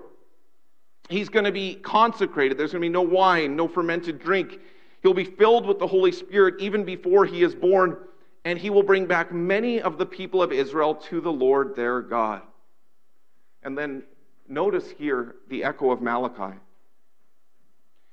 He's 1.10 1.28
going 1.28 1.46
to 1.46 1.52
be 1.52 1.76
consecrated. 1.76 2.58
There's 2.58 2.72
going 2.72 2.82
to 2.82 2.86
be 2.86 2.90
no 2.90 3.02
wine, 3.02 3.56
no 3.56 3.68
fermented 3.68 4.20
drink. 4.20 4.60
He'll 5.04 5.14
be 5.14 5.26
filled 5.26 5.66
with 5.66 5.80
the 5.80 5.88
Holy 5.88 6.12
Spirit 6.12 6.56
even 6.60 6.86
before 6.86 7.26
he 7.26 7.44
is 7.44 7.54
born, 7.54 7.98
and 8.46 8.58
he 8.58 8.70
will 8.70 8.84
bring 8.84 9.08
back 9.08 9.34
many 9.34 9.82
of 9.82 9.98
the 9.98 10.06
people 10.06 10.42
of 10.42 10.52
Israel 10.52 10.96
to 10.96 11.20
the 11.20 11.32
Lord 11.32 11.76
their 11.76 12.02
God. 12.02 12.44
And 13.64 13.78
then 13.78 14.04
notice 14.48 14.90
here 14.92 15.36
the 15.50 15.64
echo 15.64 15.92
of 15.92 16.02
Malachi. 16.02 16.58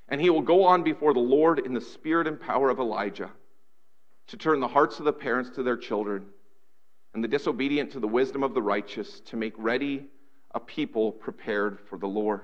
And 0.09 0.21
he 0.21 0.31
will 0.31 0.43
go 0.43 0.65
on 0.65 0.83
before 0.83 1.13
the 1.13 1.21
Lord 1.21 1.59
in 1.59 1.75
the 1.75 1.81
spirit 1.81 2.27
and 2.27 2.41
power 2.41 2.71
of 2.71 2.79
Elijah 2.79 3.31
to 4.29 4.37
turn 4.37 4.61
the 4.61 4.69
hearts 4.69 4.99
of 4.99 5.05
the 5.05 5.13
parents 5.13 5.51
to 5.51 5.63
their 5.63 5.77
children 5.77 6.27
and 7.15 7.23
the 7.23 7.29
disobedient 7.29 7.93
to 7.93 8.01
the 8.01 8.09
wisdom 8.09 8.43
of 8.43 8.55
the 8.55 8.63
righteous 8.63 9.21
to 9.21 9.37
make 9.37 9.55
ready 9.57 10.07
a 10.55 10.61
people 10.61 11.13
prepared 11.13 11.79
for 11.89 11.99
the 11.99 12.07
Lord. 12.07 12.43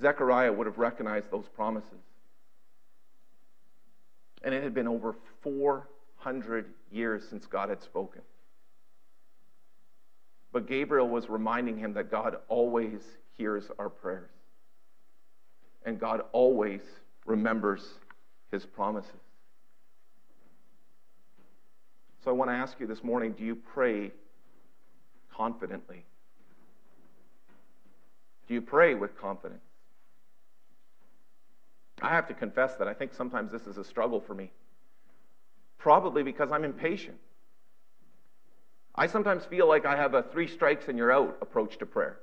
Zechariah 0.00 0.52
would 0.52 0.66
have 0.66 0.78
recognized 0.78 1.30
those 1.30 1.48
promises. 1.48 1.90
And 4.42 4.54
it 4.54 4.62
had 4.62 4.74
been 4.74 4.88
over 4.88 5.14
400 5.42 6.66
years 6.90 7.26
since 7.28 7.46
God 7.46 7.70
had 7.70 7.82
spoken. 7.82 8.22
But 10.52 10.68
Gabriel 10.68 11.08
was 11.08 11.28
reminding 11.28 11.78
him 11.78 11.94
that 11.94 12.10
God 12.10 12.36
always 12.48 13.00
hears 13.36 13.64
our 13.78 13.88
prayers. 13.88 14.30
And 15.84 15.98
God 15.98 16.22
always 16.32 16.80
remembers 17.26 17.82
his 18.50 18.64
promises. 18.64 19.10
So 22.24 22.30
I 22.30 22.34
want 22.34 22.50
to 22.50 22.54
ask 22.54 22.80
you 22.80 22.86
this 22.86 23.04
morning 23.04 23.32
do 23.32 23.44
you 23.44 23.54
pray 23.54 24.10
confidently? 25.36 26.04
Do 28.48 28.54
you 28.54 28.62
pray 28.62 28.94
with 28.94 29.18
confidence? 29.18 29.60
I 32.00 32.10
have 32.10 32.28
to 32.28 32.34
confess 32.34 32.74
that 32.76 32.88
I 32.88 32.94
think 32.94 33.14
sometimes 33.14 33.52
this 33.52 33.66
is 33.66 33.78
a 33.78 33.84
struggle 33.84 34.20
for 34.20 34.34
me. 34.34 34.50
Probably 35.78 36.22
because 36.22 36.50
I'm 36.50 36.64
impatient. 36.64 37.16
I 38.94 39.06
sometimes 39.06 39.44
feel 39.44 39.68
like 39.68 39.84
I 39.86 39.96
have 39.96 40.14
a 40.14 40.22
three 40.22 40.46
strikes 40.46 40.88
and 40.88 40.96
you're 40.96 41.12
out 41.12 41.38
approach 41.40 41.78
to 41.78 41.86
prayer. 41.86 42.18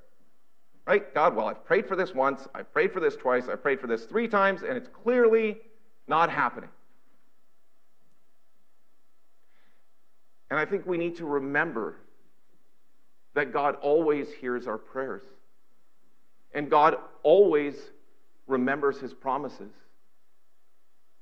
Right? 0.88 1.14
God, 1.14 1.36
well, 1.36 1.48
I've 1.48 1.64
prayed 1.64 1.88
for 1.88 1.96
this 1.96 2.14
once, 2.14 2.48
I've 2.56 2.72
prayed 2.74 2.92
for 2.92 3.00
this 3.00 3.16
twice, 3.16 3.48
I've 3.48 3.62
prayed 3.62 3.80
for 3.80 3.88
this 3.88 4.06
three 4.06 4.28
times, 4.28 4.64
and 4.64 4.76
it's 4.76 4.90
clearly 4.90 5.58
not 6.08 6.30
happening. 6.30 6.70
And 10.50 10.60
I 10.60 10.66
think 10.66 10.86
we 10.86 10.98
need 10.98 11.16
to 11.18 11.26
remember 11.26 11.96
that 13.34 13.54
God 13.54 13.78
always 13.82 14.32
hears 14.34 14.68
our 14.68 14.78
prayers. 14.78 15.24
And 16.54 16.70
God 16.70 16.98
always 17.24 17.76
remembers 18.48 19.00
his 19.00 19.14
promises. 19.14 19.72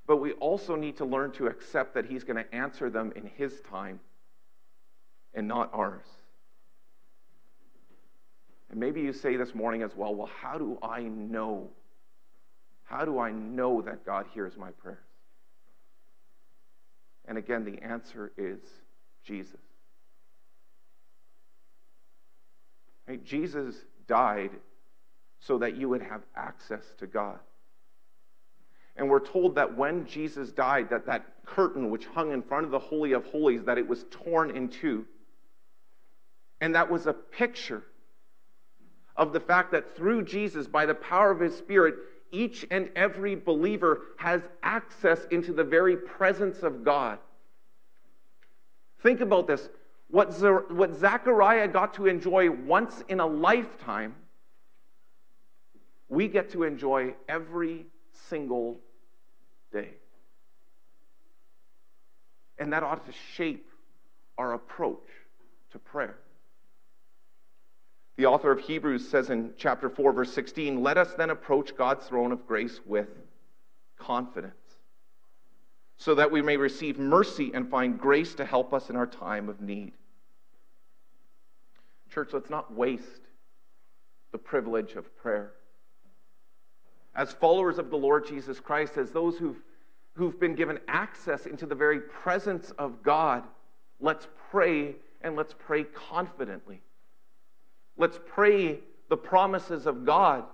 But 0.07 0.17
we 0.17 0.31
also 0.33 0.75
need 0.75 0.97
to 0.97 1.05
learn 1.05 1.31
to 1.33 1.45
accept 1.45 1.93
that 1.93 2.05
he's 2.07 2.23
going 2.23 2.43
to 2.43 2.55
answer 2.55 2.89
them 2.89 3.13
in 3.15 3.29
his 3.35 3.61
time 3.61 3.99
and 5.35 5.47
not 5.47 5.69
ours. 5.71 6.07
And 8.69 8.79
maybe 8.79 9.01
you 9.01 9.13
say 9.13 9.35
this 9.35 9.55
morning 9.55 9.81
as 9.81 9.95
well, 9.95 10.13
well, 10.13 10.29
how 10.41 10.57
do 10.57 10.77
I 10.83 11.01
know? 11.01 11.69
How 12.83 13.05
do 13.05 13.19
I 13.19 13.31
know 13.31 13.81
that 13.81 14.05
God 14.05 14.25
hears 14.33 14.57
my 14.57 14.71
prayers? 14.71 14.97
And 17.27 17.37
again, 17.37 17.63
the 17.63 17.83
answer 17.83 18.31
is 18.37 18.59
Jesus. 19.23 19.59
Right? 23.07 23.23
Jesus 23.23 23.75
died 24.07 24.51
so 25.39 25.57
that 25.59 25.75
you 25.75 25.89
would 25.89 26.01
have 26.01 26.21
access 26.35 26.83
to 26.99 27.07
God. 27.07 27.39
And 28.95 29.09
we're 29.09 29.25
told 29.25 29.55
that 29.55 29.77
when 29.77 30.05
Jesus 30.05 30.51
died, 30.51 30.89
that 30.89 31.05
that 31.05 31.25
curtain 31.45 31.89
which 31.89 32.05
hung 32.05 32.33
in 32.33 32.41
front 32.41 32.65
of 32.65 32.71
the 32.71 32.79
Holy 32.79 33.13
of 33.13 33.25
Holies, 33.25 33.63
that 33.63 33.77
it 33.77 33.87
was 33.87 34.05
torn 34.11 34.55
in 34.55 34.67
two. 34.67 35.05
And 36.59 36.75
that 36.75 36.91
was 36.91 37.07
a 37.07 37.13
picture 37.13 37.83
of 39.19 39.33
the 39.33 39.39
fact 39.39 39.73
that 39.73 39.95
through 39.97 40.23
Jesus, 40.23 40.65
by 40.65 40.85
the 40.85 40.95
power 40.95 41.29
of 41.29 41.41
his 41.41 41.55
Spirit, 41.55 41.95
each 42.31 42.65
and 42.71 42.89
every 42.95 43.35
believer 43.35 44.03
has 44.17 44.41
access 44.63 45.19
into 45.29 45.51
the 45.51 45.63
very 45.63 45.97
presence 45.97 46.63
of 46.63 46.85
God. 46.85 47.19
Think 49.03 49.19
about 49.19 49.45
this. 49.45 49.67
What, 50.09 50.31
what 50.71 50.95
Zechariah 50.95 51.67
got 51.67 51.95
to 51.95 52.07
enjoy 52.07 52.49
once 52.49 53.03
in 53.09 53.19
a 53.19 53.27
lifetime, 53.27 54.15
we 56.07 56.29
get 56.29 56.51
to 56.51 56.63
enjoy 56.63 57.13
every 57.27 57.85
single 58.29 58.79
day. 59.73 59.89
And 62.57 62.71
that 62.71 62.83
ought 62.83 63.05
to 63.05 63.13
shape 63.35 63.67
our 64.37 64.53
approach 64.53 65.07
to 65.71 65.79
prayer. 65.79 66.17
The 68.19 68.25
author 68.25 68.51
of 68.51 68.59
Hebrews 68.59 69.07
says 69.07 69.29
in 69.29 69.53
chapter 69.55 69.89
4, 69.89 70.11
verse 70.11 70.33
16, 70.33 70.83
Let 70.83 70.97
us 70.97 71.13
then 71.13 71.29
approach 71.29 71.73
God's 71.77 72.05
throne 72.05 72.33
of 72.33 72.45
grace 72.45 72.81
with 72.85 73.07
confidence, 73.97 74.75
so 75.95 76.13
that 76.15 76.29
we 76.29 76.41
may 76.41 76.57
receive 76.57 76.99
mercy 76.99 77.51
and 77.53 77.69
find 77.69 77.97
grace 77.97 78.35
to 78.35 78.43
help 78.43 78.73
us 78.73 78.89
in 78.89 78.97
our 78.97 79.07
time 79.07 79.47
of 79.47 79.61
need. 79.61 79.93
Church, 82.09 82.31
let's 82.33 82.49
not 82.49 82.73
waste 82.73 83.21
the 84.33 84.37
privilege 84.37 84.95
of 84.95 85.15
prayer. 85.15 85.53
As 87.15 87.31
followers 87.31 87.77
of 87.77 87.89
the 87.89 87.95
Lord 87.95 88.27
Jesus 88.27 88.59
Christ, 88.59 88.97
as 88.97 89.11
those 89.11 89.37
who've, 89.37 89.61
who've 90.15 90.37
been 90.37 90.55
given 90.55 90.79
access 90.89 91.45
into 91.45 91.65
the 91.65 91.73
very 91.73 92.01
presence 92.01 92.71
of 92.71 93.01
God, 93.01 93.45
let's 94.01 94.27
pray 94.51 94.97
and 95.21 95.37
let's 95.37 95.55
pray 95.57 95.85
confidently. 95.85 96.81
Let's 97.99 98.17
pray 98.25 98.79
the 99.09 99.17
promises 99.17 99.85
of 99.85 100.05
God. 100.05 100.45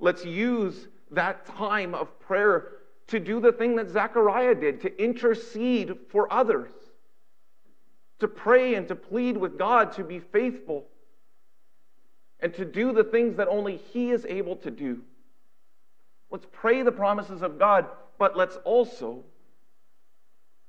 Let's 0.00 0.24
use 0.24 0.88
that 1.10 1.44
time 1.44 1.94
of 1.94 2.18
prayer 2.18 2.72
to 3.08 3.20
do 3.20 3.40
the 3.40 3.52
thing 3.52 3.76
that 3.76 3.90
Zechariah 3.90 4.54
did 4.54 4.80
to 4.80 5.02
intercede 5.02 5.96
for 6.10 6.32
others, 6.32 6.72
to 8.20 8.26
pray 8.26 8.74
and 8.74 8.88
to 8.88 8.96
plead 8.96 9.36
with 9.36 9.58
God 9.58 9.92
to 9.92 10.02
be 10.02 10.18
faithful, 10.18 10.86
and 12.40 12.54
to 12.54 12.64
do 12.64 12.92
the 12.92 13.04
things 13.04 13.36
that 13.36 13.46
only 13.46 13.76
He 13.76 14.12
is 14.12 14.24
able 14.24 14.56
to 14.56 14.70
do. 14.70 15.02
Let's 16.30 16.46
pray 16.52 16.82
the 16.82 16.90
promises 16.90 17.42
of 17.42 17.58
God, 17.58 17.86
but 18.18 18.34
let's 18.34 18.56
also 18.64 19.22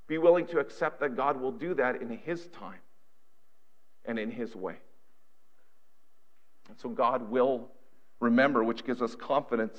be 0.07 0.17
willing 0.17 0.47
to 0.47 0.59
accept 0.59 0.99
that 0.99 1.15
God 1.15 1.39
will 1.39 1.53
do 1.53 1.73
that 1.75 2.01
in 2.01 2.09
His 2.09 2.47
time 2.47 2.79
and 4.07 4.19
in 4.19 4.31
His 4.31 4.55
way. 4.55 4.75
And 6.69 6.77
so 6.79 6.89
God 6.89 7.29
will 7.29 7.69
remember, 8.19 8.63
which 8.63 8.85
gives 8.85 9.01
us 9.01 9.15
confidence 9.15 9.77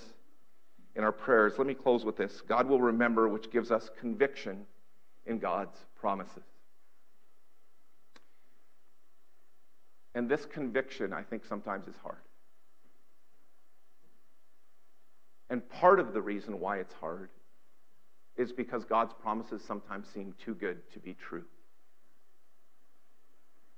in 0.95 1.05
our 1.05 1.13
prayers. 1.13 1.55
Let 1.59 1.67
me 1.67 1.75
close 1.75 2.05
with 2.05 2.17
this 2.17 2.43
God 2.43 2.69
will 2.69 2.81
remember, 2.81 3.29
which 3.29 3.51
gives 3.51 3.71
us 3.71 3.91
conviction 3.99 4.67
in 5.27 5.39
God's 5.39 5.77
promises. 5.99 6.45
And 10.15 10.29
this 10.29 10.47
conviction, 10.47 11.13
I 11.13 11.23
think, 11.23 11.45
sometimes 11.45 11.87
is 11.87 11.97
hard. 12.03 12.17
And 15.51 15.69
part 15.69 16.01
of 16.01 16.15
the 16.15 16.23
reason 16.23 16.59
why 16.59 16.79
it's 16.79 16.95
hard 16.95 17.29
is 18.37 18.53
because 18.53 18.85
God's 18.85 19.13
promises 19.21 19.63
sometimes 19.67 20.09
seem 20.09 20.35
too 20.43 20.55
good 20.55 20.79
to 20.93 20.99
be 20.99 21.15
true. 21.15 21.45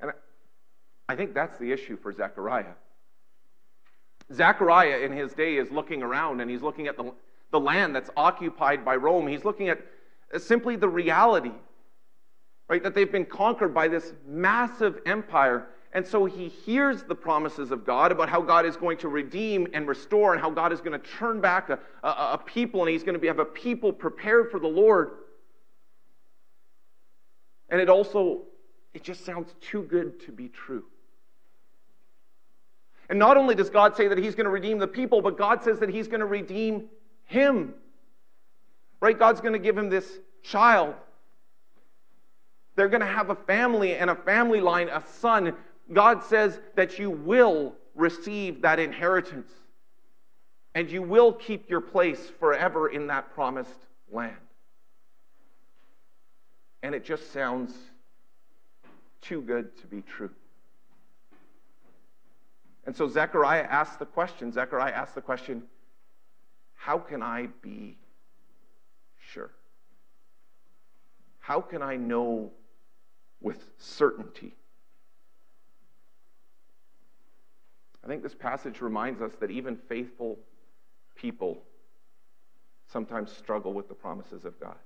And 0.00 0.12
I 1.08 1.16
think 1.16 1.34
that's 1.34 1.58
the 1.58 1.72
issue 1.72 1.96
for 1.96 2.12
Zechariah. 2.12 2.74
Zechariah 4.32 4.98
in 4.98 5.12
his 5.12 5.32
day 5.32 5.56
is 5.56 5.70
looking 5.70 6.02
around 6.02 6.40
and 6.40 6.50
he's 6.50 6.62
looking 6.62 6.86
at 6.86 6.96
the, 6.96 7.12
the 7.50 7.60
land 7.60 7.94
that's 7.94 8.10
occupied 8.16 8.84
by 8.84 8.96
Rome. 8.96 9.26
He's 9.26 9.44
looking 9.44 9.68
at 9.70 9.80
simply 10.36 10.76
the 10.76 10.88
reality, 10.88 11.52
right, 12.68 12.82
that 12.82 12.94
they've 12.94 13.10
been 13.10 13.24
conquered 13.24 13.72
by 13.72 13.88
this 13.88 14.12
massive 14.26 15.00
empire. 15.06 15.68
And 15.94 16.06
so 16.06 16.26
he 16.26 16.48
hears 16.48 17.04
the 17.04 17.14
promises 17.14 17.70
of 17.70 17.86
God 17.86 18.12
about 18.12 18.28
how 18.28 18.42
God 18.42 18.66
is 18.66 18.76
going 18.76 18.98
to 18.98 19.08
redeem 19.08 19.66
and 19.72 19.88
restore 19.88 20.34
and 20.34 20.42
how 20.42 20.50
God 20.50 20.74
is 20.74 20.82
going 20.82 21.00
to 21.00 21.08
turn 21.08 21.40
back 21.40 21.70
a, 21.70 21.78
a, 22.02 22.08
a 22.08 22.42
people 22.44 22.82
and 22.82 22.90
he's 22.90 23.02
going 23.02 23.14
to 23.14 23.18
be, 23.18 23.28
have 23.28 23.38
a 23.38 23.46
people 23.46 23.94
prepared 23.94 24.50
for 24.50 24.60
the 24.60 24.68
Lord. 24.68 25.12
And 27.70 27.80
it 27.80 27.88
also, 27.88 28.42
it 28.92 29.02
just 29.02 29.24
sounds 29.24 29.54
too 29.62 29.82
good 29.84 30.20
to 30.26 30.32
be 30.32 30.48
true. 30.48 30.84
And 33.08 33.18
not 33.18 33.36
only 33.36 33.54
does 33.54 33.70
God 33.70 33.96
say 33.96 34.08
that 34.08 34.18
he's 34.18 34.34
going 34.34 34.44
to 34.44 34.50
redeem 34.50 34.78
the 34.78 34.86
people, 34.86 35.22
but 35.22 35.38
God 35.38 35.62
says 35.62 35.78
that 35.80 35.88
he's 35.88 36.08
going 36.08 36.20
to 36.20 36.26
redeem 36.26 36.88
him. 37.24 37.74
Right? 39.00 39.18
God's 39.18 39.40
going 39.40 39.54
to 39.54 39.58
give 39.58 39.78
him 39.78 39.88
this 39.88 40.06
child. 40.42 40.94
They're 42.76 42.88
going 42.88 43.00
to 43.00 43.06
have 43.06 43.30
a 43.30 43.34
family 43.34 43.94
and 43.94 44.10
a 44.10 44.14
family 44.14 44.60
line, 44.60 44.88
a 44.88 45.02
son. 45.20 45.54
God 45.92 46.22
says 46.24 46.60
that 46.76 46.98
you 46.98 47.10
will 47.10 47.74
receive 47.94 48.62
that 48.62 48.78
inheritance 48.78 49.50
and 50.74 50.90
you 50.90 51.02
will 51.02 51.32
keep 51.32 51.68
your 51.68 51.80
place 51.80 52.30
forever 52.38 52.88
in 52.88 53.08
that 53.08 53.34
promised 53.34 53.86
land. 54.12 54.36
And 56.82 56.94
it 56.94 57.04
just 57.04 57.32
sounds 57.32 57.74
too 59.20 59.40
good 59.40 59.76
to 59.78 59.86
be 59.86 60.02
true. 60.02 60.30
And 62.88 62.96
so 62.96 63.06
Zechariah 63.06 63.66
asks 63.68 63.96
the 63.96 64.06
question 64.06 64.50
Zechariah 64.50 64.94
asks 64.94 65.14
the 65.14 65.20
question, 65.20 65.64
how 66.74 66.96
can 66.96 67.22
I 67.22 67.48
be 67.60 67.98
sure? 69.18 69.50
How 71.38 71.60
can 71.60 71.82
I 71.82 71.96
know 71.96 72.50
with 73.42 73.62
certainty? 73.76 74.56
I 78.02 78.06
think 78.06 78.22
this 78.22 78.34
passage 78.34 78.80
reminds 78.80 79.20
us 79.20 79.32
that 79.38 79.50
even 79.50 79.76
faithful 79.76 80.38
people 81.14 81.58
sometimes 82.90 83.30
struggle 83.30 83.74
with 83.74 83.88
the 83.88 83.94
promises 83.94 84.46
of 84.46 84.58
God. 84.58 84.78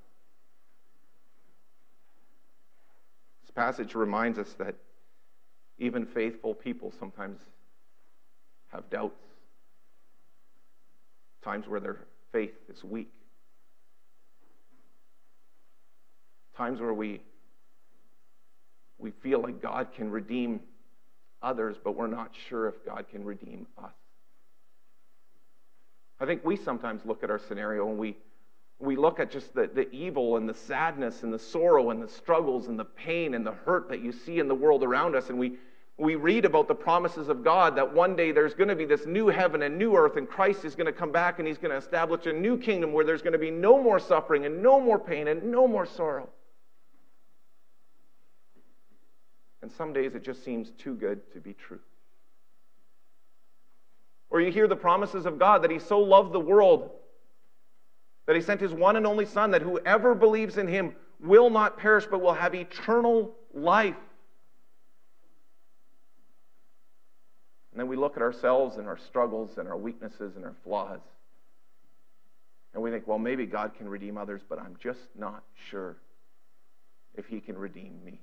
This 3.42 3.52
passage 3.52 3.94
reminds 3.94 4.40
us 4.40 4.54
that 4.54 4.74
even 5.78 6.04
faithful 6.04 6.52
people 6.52 6.92
sometimes 6.98 7.38
have 8.72 8.88
doubts, 8.90 9.22
times 11.44 11.68
where 11.68 11.80
their 11.80 11.98
faith 12.32 12.54
is 12.72 12.82
weak, 12.82 13.12
times 16.56 16.80
where 16.80 16.94
we, 16.94 17.20
we 18.98 19.10
feel 19.10 19.40
like 19.40 19.60
God 19.60 19.88
can 19.94 20.10
redeem 20.10 20.60
others, 21.42 21.76
but 21.82 21.96
we're 21.96 22.06
not 22.06 22.30
sure 22.48 22.68
if 22.68 22.84
God 22.86 23.06
can 23.10 23.24
redeem 23.24 23.66
us. 23.82 23.92
I 26.20 26.24
think 26.24 26.44
we 26.44 26.56
sometimes 26.56 27.02
look 27.04 27.24
at 27.24 27.30
our 27.30 27.40
scenario 27.40 27.88
and 27.88 27.98
we, 27.98 28.16
we 28.78 28.96
look 28.96 29.18
at 29.18 29.30
just 29.30 29.52
the, 29.54 29.68
the 29.72 29.90
evil 29.90 30.36
and 30.36 30.48
the 30.48 30.54
sadness 30.54 31.24
and 31.24 31.32
the 31.32 31.38
sorrow 31.38 31.90
and 31.90 32.00
the 32.00 32.08
struggles 32.08 32.68
and 32.68 32.78
the 32.78 32.84
pain 32.84 33.34
and 33.34 33.44
the 33.44 33.52
hurt 33.52 33.88
that 33.88 34.00
you 34.00 34.12
see 34.12 34.38
in 34.38 34.46
the 34.46 34.54
world 34.54 34.84
around 34.84 35.16
us, 35.16 35.28
and 35.28 35.38
we, 35.38 35.58
we 36.02 36.16
read 36.16 36.44
about 36.44 36.66
the 36.66 36.74
promises 36.74 37.28
of 37.28 37.44
God 37.44 37.76
that 37.76 37.94
one 37.94 38.16
day 38.16 38.32
there's 38.32 38.54
going 38.54 38.68
to 38.68 38.74
be 38.74 38.84
this 38.84 39.06
new 39.06 39.28
heaven 39.28 39.62
and 39.62 39.78
new 39.78 39.94
earth, 39.94 40.16
and 40.16 40.28
Christ 40.28 40.64
is 40.64 40.74
going 40.74 40.86
to 40.86 40.92
come 40.92 41.12
back 41.12 41.38
and 41.38 41.46
he's 41.46 41.58
going 41.58 41.70
to 41.70 41.76
establish 41.76 42.26
a 42.26 42.32
new 42.32 42.58
kingdom 42.58 42.92
where 42.92 43.04
there's 43.04 43.22
going 43.22 43.34
to 43.34 43.38
be 43.38 43.52
no 43.52 43.80
more 43.80 44.00
suffering 44.00 44.44
and 44.44 44.62
no 44.62 44.80
more 44.80 44.98
pain 44.98 45.28
and 45.28 45.44
no 45.44 45.68
more 45.68 45.86
sorrow. 45.86 46.28
And 49.62 49.70
some 49.70 49.92
days 49.92 50.16
it 50.16 50.24
just 50.24 50.44
seems 50.44 50.70
too 50.70 50.94
good 50.94 51.20
to 51.34 51.40
be 51.40 51.52
true. 51.52 51.78
Or 54.28 54.40
you 54.40 54.50
hear 54.50 54.66
the 54.66 54.74
promises 54.74 55.24
of 55.24 55.38
God 55.38 55.62
that 55.62 55.70
he 55.70 55.78
so 55.78 56.00
loved 56.00 56.32
the 56.32 56.40
world 56.40 56.90
that 58.26 58.34
he 58.34 58.42
sent 58.42 58.60
his 58.60 58.72
one 58.72 58.96
and 58.96 59.06
only 59.06 59.26
Son, 59.26 59.52
that 59.52 59.62
whoever 59.62 60.16
believes 60.16 60.58
in 60.58 60.66
him 60.66 60.96
will 61.20 61.50
not 61.50 61.76
perish 61.76 62.06
but 62.10 62.20
will 62.20 62.34
have 62.34 62.56
eternal 62.56 63.36
life. 63.54 63.94
And 67.72 67.80
then 67.80 67.88
we 67.88 67.96
look 67.96 68.16
at 68.16 68.22
ourselves 68.22 68.76
and 68.76 68.86
our 68.86 68.98
struggles 68.98 69.56
and 69.56 69.66
our 69.66 69.76
weaknesses 69.76 70.36
and 70.36 70.44
our 70.44 70.54
flaws. 70.62 71.00
And 72.74 72.82
we 72.82 72.90
think, 72.90 73.06
well, 73.06 73.18
maybe 73.18 73.46
God 73.46 73.72
can 73.76 73.88
redeem 73.88 74.16
others, 74.16 74.42
but 74.48 74.58
I'm 74.58 74.76
just 74.82 75.00
not 75.18 75.42
sure 75.70 75.96
if 77.14 77.26
he 77.26 77.40
can 77.40 77.56
redeem 77.56 77.98
me. 78.04 78.20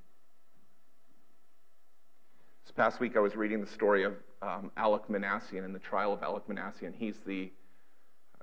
This 2.65 2.71
past 2.75 2.99
week, 2.99 3.17
I 3.17 3.19
was 3.19 3.35
reading 3.35 3.62
the 3.62 3.71
story 3.71 4.03
of 4.03 4.13
um, 4.41 4.71
Alek 4.77 5.07
Minassian 5.09 5.65
and 5.65 5.73
the 5.73 5.79
trial 5.79 6.13
of 6.13 6.21
Alek 6.21 6.43
Minassian. 6.47 6.93
He's 6.95 7.15
the 7.25 7.51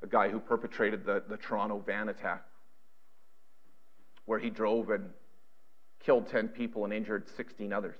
guy 0.09 0.29
who 0.29 0.41
perpetrated 0.41 1.05
the, 1.05 1.23
the 1.29 1.37
Toronto 1.37 1.83
van 1.85 2.09
attack, 2.09 2.45
where 4.25 4.39
he 4.39 4.51
drove 4.51 4.91
and 4.91 5.11
killed 6.05 6.29
10 6.29 6.49
people 6.49 6.85
and 6.85 6.93
injured 6.93 7.25
16 7.37 7.73
others. 7.73 7.97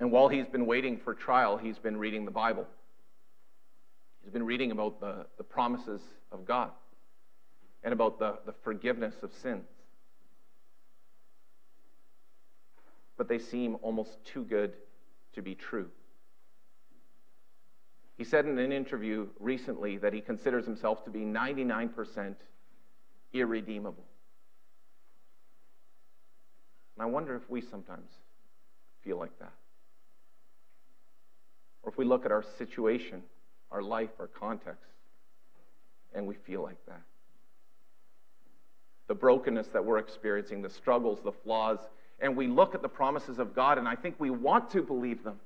And 0.00 0.12
while 0.12 0.28
he's 0.28 0.46
been 0.46 0.66
waiting 0.66 0.96
for 0.96 1.14
trial, 1.14 1.56
he's 1.56 1.78
been 1.78 1.96
reading 1.96 2.24
the 2.24 2.30
Bible. 2.30 2.66
He's 4.22 4.32
been 4.32 4.46
reading 4.46 4.70
about 4.70 5.00
the, 5.00 5.26
the 5.36 5.44
promises 5.44 6.00
of 6.30 6.44
God 6.44 6.70
and 7.82 7.92
about 7.92 8.18
the, 8.18 8.38
the 8.46 8.52
forgiveness 8.62 9.14
of 9.22 9.32
sins. 9.32 9.66
But 13.16 13.28
they 13.28 13.38
seem 13.38 13.76
almost 13.82 14.24
too 14.24 14.44
good 14.44 14.74
to 15.34 15.42
be 15.42 15.54
true. 15.54 15.88
He 18.16 18.24
said 18.24 18.46
in 18.46 18.58
an 18.58 18.72
interview 18.72 19.28
recently 19.38 19.96
that 19.98 20.12
he 20.12 20.20
considers 20.20 20.64
himself 20.64 21.04
to 21.04 21.10
be 21.10 21.20
99% 21.20 22.34
irredeemable. 23.32 24.04
And 26.96 27.02
I 27.04 27.06
wonder 27.06 27.36
if 27.36 27.48
we 27.48 27.60
sometimes 27.60 28.10
feel 29.02 29.18
like 29.18 29.36
that. 29.38 29.52
Or 31.82 31.90
if 31.90 31.98
we 31.98 32.04
look 32.04 32.24
at 32.24 32.32
our 32.32 32.44
situation, 32.56 33.22
our 33.70 33.82
life, 33.82 34.10
our 34.18 34.26
context, 34.26 34.90
and 36.14 36.26
we 36.26 36.34
feel 36.34 36.62
like 36.62 36.84
that. 36.86 37.02
The 39.08 39.14
brokenness 39.14 39.68
that 39.68 39.84
we're 39.84 39.98
experiencing, 39.98 40.62
the 40.62 40.70
struggles, 40.70 41.20
the 41.22 41.32
flaws, 41.32 41.78
and 42.20 42.36
we 42.36 42.46
look 42.46 42.74
at 42.74 42.82
the 42.82 42.88
promises 42.88 43.38
of 43.38 43.54
God, 43.54 43.78
and 43.78 43.86
I 43.86 43.94
think 43.94 44.16
we 44.18 44.30
want 44.30 44.70
to 44.70 44.82
believe 44.82 45.22
them. 45.22 45.38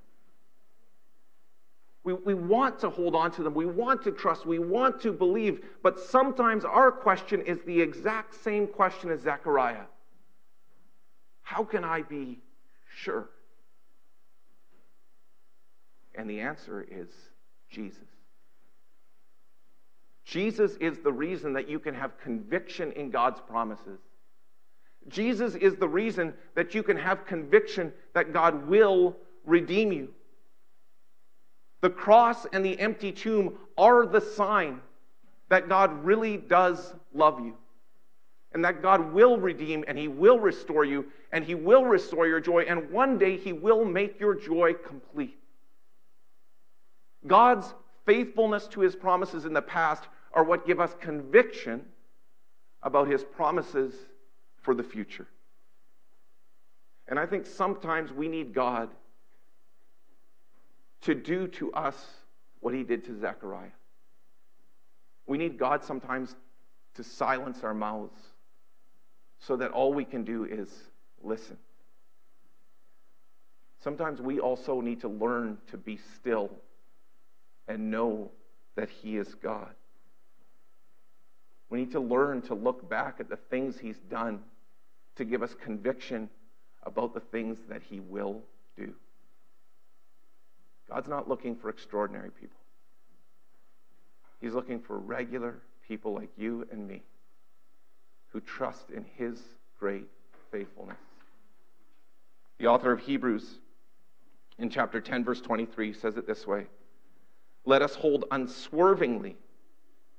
We, 2.04 2.14
we 2.14 2.34
want 2.34 2.80
to 2.80 2.90
hold 2.90 3.14
on 3.14 3.30
to 3.32 3.42
them. 3.42 3.54
We 3.54 3.66
want 3.66 4.02
to 4.04 4.10
trust. 4.10 4.44
We 4.44 4.58
want 4.58 5.00
to 5.02 5.12
believe. 5.12 5.64
But 5.82 6.00
sometimes 6.00 6.64
our 6.64 6.90
question 6.90 7.42
is 7.42 7.60
the 7.64 7.80
exact 7.80 8.42
same 8.42 8.66
question 8.66 9.10
as 9.10 9.20
Zechariah 9.20 9.84
How 11.42 11.62
can 11.62 11.84
I 11.84 12.02
be 12.02 12.40
sure? 12.96 13.28
And 16.14 16.28
the 16.28 16.40
answer 16.40 16.86
is 16.90 17.08
Jesus. 17.70 18.08
Jesus 20.24 20.76
is 20.76 21.00
the 21.00 21.12
reason 21.12 21.52
that 21.54 21.68
you 21.68 21.78
can 21.78 21.94
have 21.94 22.18
conviction 22.18 22.92
in 22.92 23.10
God's 23.10 23.40
promises. 23.40 23.98
Jesus 25.08 25.54
is 25.56 25.76
the 25.76 25.88
reason 25.88 26.32
that 26.54 26.74
you 26.74 26.82
can 26.82 26.96
have 26.96 27.26
conviction 27.26 27.92
that 28.14 28.32
God 28.32 28.68
will 28.68 29.16
redeem 29.44 29.90
you. 29.90 30.08
The 31.80 31.90
cross 31.90 32.46
and 32.52 32.64
the 32.64 32.78
empty 32.78 33.10
tomb 33.10 33.58
are 33.76 34.06
the 34.06 34.20
sign 34.20 34.80
that 35.48 35.68
God 35.68 36.04
really 36.04 36.36
does 36.36 36.94
love 37.12 37.40
you 37.40 37.56
and 38.54 38.64
that 38.64 38.82
God 38.82 39.12
will 39.12 39.38
redeem 39.38 39.84
and 39.88 39.98
He 39.98 40.08
will 40.08 40.38
restore 40.38 40.84
you 40.84 41.06
and 41.32 41.44
He 41.44 41.54
will 41.54 41.84
restore 41.84 42.26
your 42.26 42.40
joy, 42.40 42.60
and 42.62 42.90
one 42.90 43.18
day 43.18 43.36
He 43.36 43.52
will 43.52 43.84
make 43.84 44.20
your 44.20 44.34
joy 44.34 44.74
complete. 44.74 45.38
God's 47.32 47.72
faithfulness 48.04 48.66
to 48.68 48.80
his 48.80 48.94
promises 48.94 49.46
in 49.46 49.54
the 49.54 49.62
past 49.62 50.06
are 50.34 50.44
what 50.44 50.66
give 50.66 50.80
us 50.80 50.94
conviction 51.00 51.82
about 52.82 53.08
his 53.08 53.24
promises 53.24 53.94
for 54.60 54.74
the 54.74 54.82
future. 54.82 55.26
And 57.08 57.18
I 57.18 57.24
think 57.24 57.46
sometimes 57.46 58.12
we 58.12 58.28
need 58.28 58.52
God 58.52 58.90
to 61.00 61.14
do 61.14 61.48
to 61.48 61.72
us 61.72 61.96
what 62.60 62.74
he 62.74 62.82
did 62.82 63.02
to 63.06 63.18
Zechariah. 63.18 63.70
We 65.26 65.38
need 65.38 65.56
God 65.56 65.82
sometimes 65.82 66.36
to 66.96 67.02
silence 67.02 67.64
our 67.64 67.72
mouths 67.72 68.20
so 69.38 69.56
that 69.56 69.70
all 69.70 69.94
we 69.94 70.04
can 70.04 70.22
do 70.22 70.44
is 70.44 70.68
listen. 71.22 71.56
Sometimes 73.82 74.20
we 74.20 74.38
also 74.38 74.82
need 74.82 75.00
to 75.00 75.08
learn 75.08 75.56
to 75.70 75.78
be 75.78 75.98
still 76.14 76.50
and 77.68 77.90
know 77.90 78.30
that 78.76 78.88
He 78.88 79.16
is 79.16 79.34
God. 79.42 79.74
We 81.70 81.78
need 81.78 81.92
to 81.92 82.00
learn 82.00 82.42
to 82.42 82.54
look 82.54 82.88
back 82.88 83.16
at 83.18 83.28
the 83.28 83.36
things 83.36 83.78
He's 83.78 83.98
done 84.10 84.40
to 85.16 85.24
give 85.24 85.42
us 85.42 85.54
conviction 85.62 86.28
about 86.82 87.14
the 87.14 87.20
things 87.20 87.58
that 87.68 87.82
He 87.88 88.00
will 88.00 88.42
do. 88.76 88.92
God's 90.90 91.08
not 91.08 91.28
looking 91.28 91.56
for 91.56 91.70
extraordinary 91.70 92.30
people, 92.30 92.58
He's 94.40 94.52
looking 94.52 94.80
for 94.80 94.98
regular 94.98 95.56
people 95.86 96.14
like 96.14 96.30
you 96.36 96.66
and 96.70 96.86
me 96.86 97.02
who 98.28 98.40
trust 98.40 98.90
in 98.90 99.04
His 99.16 99.38
great 99.78 100.06
faithfulness. 100.50 100.96
The 102.58 102.66
author 102.66 102.92
of 102.92 103.00
Hebrews 103.00 103.58
in 104.58 104.70
chapter 104.70 105.00
10, 105.00 105.24
verse 105.24 105.40
23 105.40 105.92
says 105.94 106.16
it 106.16 106.26
this 106.26 106.46
way 106.46 106.66
Let 107.64 107.82
us 107.82 107.94
hold 107.94 108.24
unswervingly 108.30 109.36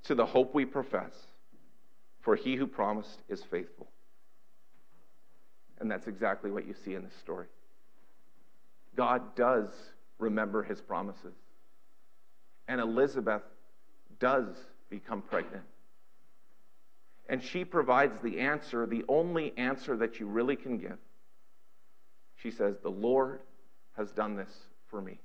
to 0.04 0.16
the 0.16 0.26
hope 0.26 0.54
we 0.54 0.66
profess, 0.66 1.14
for 2.22 2.36
he 2.36 2.56
who 2.56 2.68
promised 2.68 3.22
is 3.28 3.44
faithful. 3.44 3.88
And 5.80 5.92
that's 5.92 6.08
exactly 6.08 6.52
what 6.52 6.66
you 6.66 6.74
see 6.86 6.96
in 6.96 7.04
this 7.04 7.16
story. 7.16 7.48
God 8.96 9.36
does 9.36 9.70
remember 10.20 10.64
his 10.64 10.80
promises. 10.80 11.34
And 12.68 12.80
Elizabeth 12.80 13.42
does 14.20 14.56
become 14.90 15.22
pregnant. 15.22 15.64
And 17.28 17.42
she 17.44 17.66
provides 17.66 18.18
the 18.22 18.40
answer, 18.40 18.86
the 18.86 19.04
only 19.08 19.54
answer 19.58 19.98
that 19.98 20.20
you 20.20 20.28
really 20.28 20.56
can 20.56 20.78
give. 20.78 20.98
She 22.36 22.52
says, 22.52 22.76
The 22.82 22.90
Lord 22.90 23.42
has 23.98 24.12
done 24.12 24.36
this 24.36 24.52
for 24.88 25.02
me. 25.02 25.20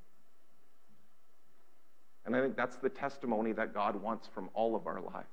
And 2.29 2.37
I 2.37 2.43
think 2.43 2.57
that's 2.57 2.77
the 2.77 2.91
testimony 2.91 3.53
that 3.53 3.73
God 3.73 3.97
wants 3.97 4.29
from 4.29 4.51
all 4.53 4.77
of 4.77 4.87
our 4.87 5.01
lives. 5.01 5.31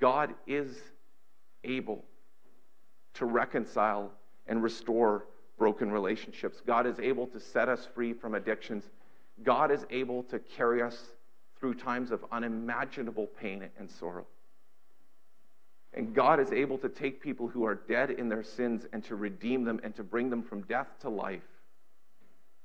God 0.00 0.32
is 0.46 0.74
able 1.64 2.02
to 3.12 3.26
reconcile 3.26 4.10
and 4.46 4.62
restore 4.62 5.26
broken 5.58 5.92
relationships. 5.92 6.62
God 6.66 6.86
is 6.86 6.98
able 6.98 7.26
to 7.26 7.38
set 7.38 7.68
us 7.68 7.86
free 7.94 8.14
from 8.14 8.34
addictions. 8.34 8.84
God 9.42 9.70
is 9.70 9.84
able 9.90 10.22
to 10.22 10.38
carry 10.38 10.80
us 10.80 10.98
through 11.60 11.74
times 11.74 12.10
of 12.10 12.24
unimaginable 12.32 13.26
pain 13.26 13.68
and 13.78 13.90
sorrow. 13.90 14.24
And 15.92 16.14
God 16.14 16.40
is 16.40 16.52
able 16.52 16.78
to 16.78 16.88
take 16.88 17.20
people 17.20 17.48
who 17.48 17.66
are 17.66 17.74
dead 17.74 18.12
in 18.12 18.30
their 18.30 18.42
sins 18.42 18.86
and 18.94 19.04
to 19.04 19.14
redeem 19.14 19.64
them 19.64 19.78
and 19.84 19.94
to 19.94 20.02
bring 20.02 20.30
them 20.30 20.42
from 20.42 20.62
death 20.62 20.88
to 21.00 21.10
life. 21.10 21.42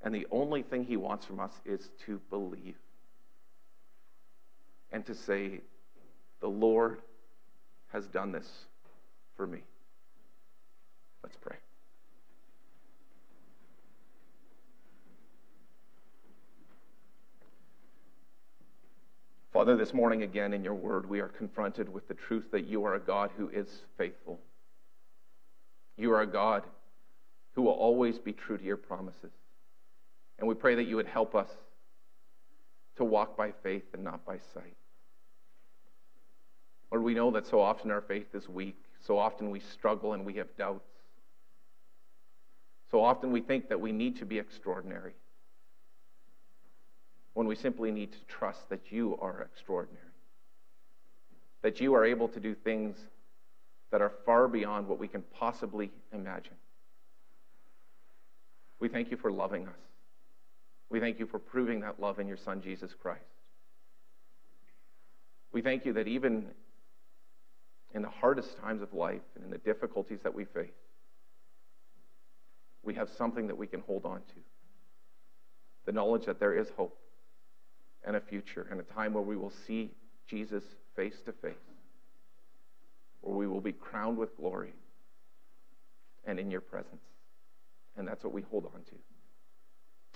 And 0.03 0.13
the 0.13 0.27
only 0.31 0.63
thing 0.63 0.83
He 0.83 0.97
wants 0.97 1.25
from 1.25 1.39
us 1.39 1.51
is 1.65 1.89
to 2.05 2.19
believe 2.29 2.77
and 4.91 5.05
to 5.05 5.15
say, 5.15 5.61
The 6.39 6.47
Lord 6.47 7.01
has 7.91 8.07
done 8.07 8.31
this 8.31 8.49
for 9.35 9.45
me. 9.45 9.59
Let's 11.23 11.37
pray. 11.37 11.57
Father, 19.53 19.75
this 19.75 19.93
morning 19.93 20.23
again 20.23 20.53
in 20.53 20.63
your 20.63 20.73
word, 20.73 21.09
we 21.09 21.19
are 21.19 21.27
confronted 21.27 21.91
with 21.91 22.07
the 22.07 22.13
truth 22.13 22.45
that 22.51 22.65
you 22.65 22.85
are 22.85 22.95
a 22.95 22.99
God 22.99 23.31
who 23.37 23.49
is 23.49 23.67
faithful. 23.97 24.39
You 25.97 26.13
are 26.13 26.21
a 26.21 26.27
God 26.27 26.63
who 27.53 27.63
will 27.63 27.73
always 27.73 28.17
be 28.17 28.31
true 28.31 28.57
to 28.57 28.63
your 28.63 28.77
promises. 28.77 29.31
And 30.41 30.47
we 30.47 30.55
pray 30.55 30.73
that 30.73 30.87
you 30.87 30.95
would 30.95 31.07
help 31.07 31.35
us 31.35 31.49
to 32.95 33.05
walk 33.05 33.37
by 33.37 33.51
faith 33.63 33.85
and 33.93 34.03
not 34.03 34.25
by 34.25 34.39
sight. 34.55 34.75
Lord, 36.91 37.03
we 37.03 37.13
know 37.13 37.29
that 37.31 37.45
so 37.45 37.61
often 37.61 37.91
our 37.91 38.01
faith 38.01 38.33
is 38.33 38.49
weak. 38.49 38.83
So 39.05 39.19
often 39.19 39.51
we 39.51 39.59
struggle 39.59 40.13
and 40.13 40.25
we 40.25 40.33
have 40.33 40.47
doubts. 40.57 40.89
So 42.89 43.03
often 43.03 43.31
we 43.31 43.39
think 43.39 43.69
that 43.69 43.79
we 43.79 43.91
need 43.91 44.17
to 44.17 44.25
be 44.25 44.39
extraordinary 44.39 45.13
when 47.33 47.45
we 47.45 47.55
simply 47.55 47.91
need 47.91 48.11
to 48.11 48.19
trust 48.27 48.67
that 48.69 48.91
you 48.91 49.17
are 49.21 49.41
extraordinary, 49.43 50.01
that 51.61 51.79
you 51.79 51.93
are 51.93 52.03
able 52.03 52.27
to 52.27 52.39
do 52.39 52.55
things 52.55 52.97
that 53.91 54.01
are 54.01 54.11
far 54.25 54.47
beyond 54.47 54.87
what 54.87 54.99
we 54.99 55.07
can 55.07 55.21
possibly 55.37 55.91
imagine. 56.11 56.55
We 58.79 58.89
thank 58.89 59.11
you 59.11 59.17
for 59.17 59.31
loving 59.31 59.67
us. 59.67 59.90
We 60.91 60.99
thank 60.99 61.19
you 61.19 61.25
for 61.25 61.39
proving 61.39 61.79
that 61.79 61.99
love 62.01 62.19
in 62.19 62.27
your 62.27 62.37
Son, 62.37 62.61
Jesus 62.61 62.91
Christ. 63.01 63.23
We 65.53 65.61
thank 65.61 65.85
you 65.85 65.93
that 65.93 66.07
even 66.07 66.47
in 67.93 68.01
the 68.01 68.09
hardest 68.09 68.57
times 68.59 68.81
of 68.81 68.93
life 68.93 69.21
and 69.35 69.45
in 69.45 69.51
the 69.51 69.57
difficulties 69.57 70.19
that 70.23 70.35
we 70.35 70.43
face, 70.45 70.69
we 72.83 72.93
have 72.95 73.09
something 73.17 73.47
that 73.47 73.57
we 73.57 73.67
can 73.67 73.79
hold 73.81 74.05
on 74.05 74.19
to 74.19 74.41
the 75.85 75.91
knowledge 75.91 76.25
that 76.25 76.39
there 76.39 76.53
is 76.53 76.69
hope 76.77 76.97
and 78.05 78.15
a 78.15 78.21
future 78.21 78.67
and 78.69 78.79
a 78.79 78.83
time 78.83 79.13
where 79.13 79.23
we 79.23 79.35
will 79.35 79.53
see 79.65 79.91
Jesus 80.27 80.63
face 80.95 81.21
to 81.25 81.31
face, 81.31 81.53
where 83.21 83.35
we 83.35 83.47
will 83.47 83.61
be 83.61 83.71
crowned 83.71 84.17
with 84.17 84.35
glory 84.37 84.73
and 86.25 86.39
in 86.39 86.51
your 86.51 86.61
presence. 86.61 87.01
And 87.97 88.07
that's 88.07 88.23
what 88.23 88.33
we 88.33 88.43
hold 88.43 88.65
on 88.65 88.83
to. 88.83 88.95